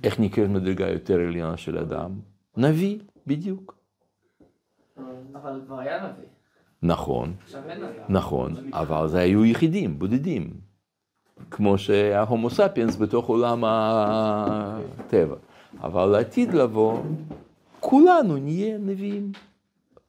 [0.04, 2.12] איך נקראת מדרגה יותר עליונה של אדם?
[2.58, 3.76] נביא, בדיוק.
[5.34, 6.28] אבל כבר היה נביא.
[6.84, 7.34] נכון.
[8.10, 10.54] נכון, אבל זה היו יחידים, בודדים.
[11.52, 15.36] כמו שההומו ספיאנס בתוך עולם הטבע.
[15.82, 17.00] אבל לעתיד לבוא,
[17.80, 19.32] כולנו נהיה נביאים.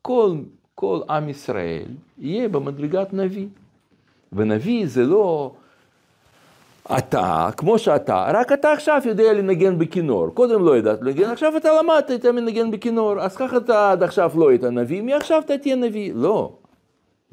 [0.02, 0.36] כל,
[0.74, 1.86] כל עם ישראל
[2.18, 3.46] יהיה במדרגת נביא.
[4.32, 5.52] ונביא זה לא
[6.98, 10.28] אתה, כמו שאתה, רק אתה עכשיו יודע לנגן בכינור.
[10.34, 14.30] קודם לא ידעת לנגן, עכשיו אתה למדת את לנגן בכינור, אז ככה אתה עד עכשיו
[14.34, 16.12] לא היית נביא, מעכשיו אתה תהיה נביא.
[16.14, 16.52] לא.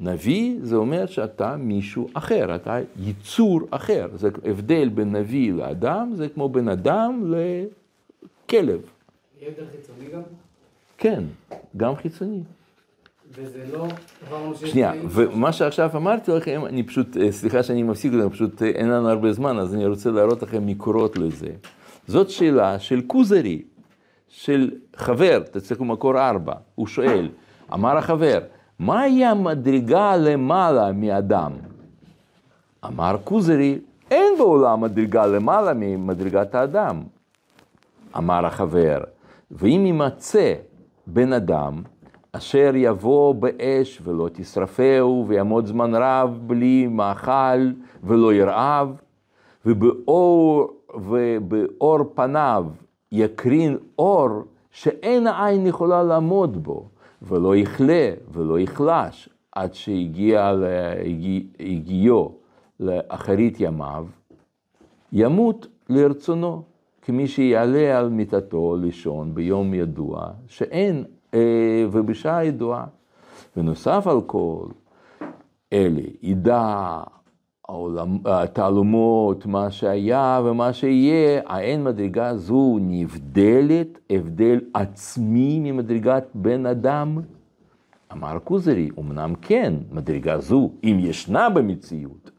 [0.00, 4.08] נביא זה אומר שאתה מישהו אחר, אתה יצור אחר.
[4.14, 8.80] זה הבדל בין נביא לאדם, זה כמו בין אדם לכלב.
[9.40, 10.22] יהיה יותר חיצוני גם,
[10.98, 11.24] כן,
[11.76, 12.40] גם חיצוני.
[13.34, 13.86] וזה לא.
[14.54, 18.88] שנייה, ומה שעכשיו אמרתי לכם, אני פשוט, אה, סליחה שאני מפסיק אתכם, פשוט אה, אין
[18.88, 21.50] לנו הרבה זמן, אז אני רוצה להראות לכם מקורות לזה.
[22.06, 23.62] זאת שאלה של כוזרי,
[24.28, 27.28] של חבר, תצטרכו מקור ארבע, הוא שואל,
[27.72, 28.38] אמר החבר,
[28.78, 31.52] מהי המדרגה למעלה מאדם?
[32.84, 33.78] אמר כוזרי,
[34.10, 37.02] אין בעולם מדרגה למעלה ממדרגת האדם.
[38.16, 38.98] אמר החבר,
[39.50, 40.54] ואם יימצא
[41.06, 41.82] בן אדם
[42.32, 47.70] אשר יבוא באש ולא תשרפהו ויעמוד זמן רב בלי מאכל
[48.04, 48.96] ולא ירעב
[49.66, 52.66] ובאור, ובאור פניו
[53.12, 54.28] יקרין אור
[54.70, 56.88] שאין העין יכולה לעמוד בו
[57.22, 62.28] ולא יכלה ולא יחלש עד שהגיע להגיע-
[62.80, 64.06] לאחרית ימיו
[65.12, 66.62] ימות לרצונו,
[67.02, 71.04] כמי שיעלה על מיטתו לישון ביום ידוע, שאין,
[71.92, 72.84] ובשעה ידועה.
[73.56, 74.66] ונוסף על כל
[75.72, 77.02] אלה, ידע
[77.68, 87.18] העולם, התעלומות, מה שהיה ומה שיהיה, האין מדרגה זו נבדלת הבדל עצמי ממדרגת בן אדם?
[88.12, 92.30] אמר כוזרי, אמנם כן, מדרגה זו, אם ישנה במציאות,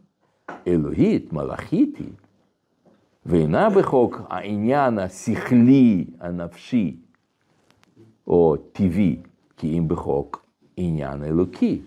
[0.67, 2.13] אלוהית, מלאכית היא,
[3.25, 6.97] ואינה בחוק העניין השכלי, הנפשי,
[8.27, 9.15] או טבעי,
[9.57, 10.45] כי אם בחוק
[10.77, 11.81] עניין אלוקי.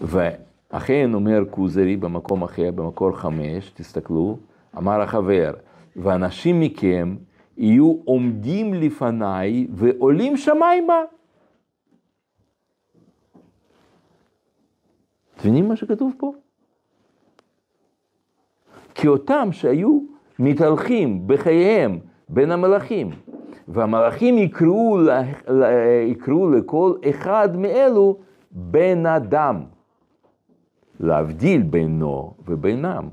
[0.00, 4.38] ואכן אומר כוזרי במקום אחר, במקור חמש, תסתכלו,
[4.78, 5.52] אמר החבר,
[5.96, 7.16] ואנשים מכם
[7.56, 11.02] יהיו עומדים לפניי ועולים שמיימה.
[15.36, 16.32] אתם מבינים מה שכתוב פה?
[18.94, 20.00] כי אותם שהיו
[20.38, 23.10] מתהלכים בחייהם בין המלאכים,
[23.68, 24.98] והמלאכים יקראו,
[26.06, 28.16] יקראו לכל אחד מאלו
[28.50, 29.60] בן אדם,
[31.00, 33.08] להבדיל בינו ובינם.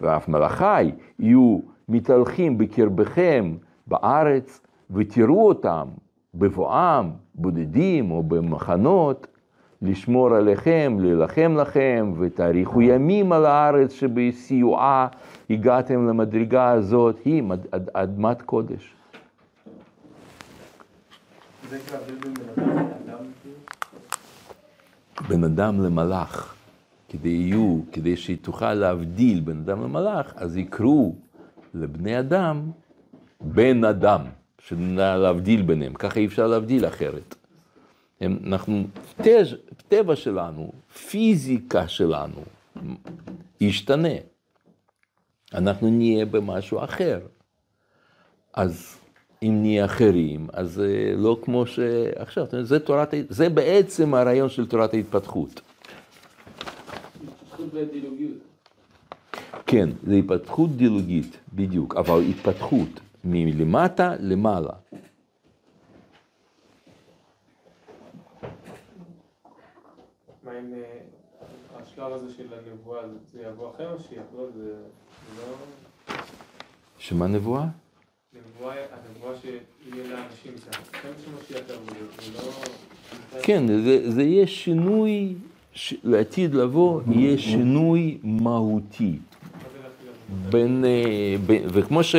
[0.00, 1.58] ואף מלאכי יהיו
[1.88, 3.54] מתהלכים בקרבכם
[3.86, 4.60] בארץ,
[4.90, 5.88] ותראו אותם
[6.34, 9.26] בבואם, בודדים או במחנות,
[9.82, 15.08] לשמור עליכם, להילחם לכם, ותאריכו ימים על הארץ שבסיועה
[15.50, 17.42] הגעתם למדרגה הזאת, היא
[17.92, 18.95] אדמת קודש.
[25.28, 26.54] בין אדם למלאך,
[27.08, 31.14] כדי יהיו, כדי שתוכל להבדיל בין אדם למלאך, אז יקראו
[31.74, 32.70] לבני אדם
[33.40, 34.20] בן אדם,
[34.96, 37.34] להבדיל ביניהם, ככה אי אפשר להבדיל אחרת.
[38.20, 38.84] הם, אנחנו,
[39.16, 39.56] טז,
[39.88, 40.72] טבע שלנו,
[41.08, 42.42] פיזיקה שלנו,
[43.60, 44.14] ישתנה.
[45.54, 47.20] אנחנו נהיה במשהו אחר.
[48.54, 48.96] אז
[49.42, 54.94] אם נהיה אחרים, אז זה לא כמו שעכשיו, זה, תורת, זה בעצם הרעיון של תורת
[54.94, 55.60] ההתפתחות.
[59.66, 62.88] כן, זה התפתחות דילוגית, בדיוק, אבל התפתחות
[63.24, 64.68] מלמטה למעלה.
[70.44, 70.50] מה.
[70.52, 70.98] אה,
[71.82, 74.46] השלב הזה של הנבואה, זה- יבוא אחרי משיח, לא?
[74.56, 74.74] זה
[75.34, 76.14] זה לא...
[76.98, 77.64] שמה נבואה?
[83.42, 85.34] כן, זה, זה יהיה שינוי,
[85.74, 85.94] ש...
[86.04, 89.18] לעתיד לבוא יהיה שינוי מהותי.
[90.50, 92.14] בין, אה, בין, וכמו, ש,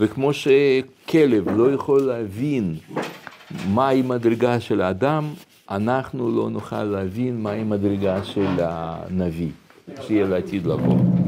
[0.00, 2.74] וכמו שכלב לא יכול להבין
[3.68, 5.24] מהי מדרגה של האדם,
[5.70, 9.50] אנחנו לא נוכל להבין מהי מדרגה של הנביא,
[10.00, 11.25] שיהיה לעתיד לבוא.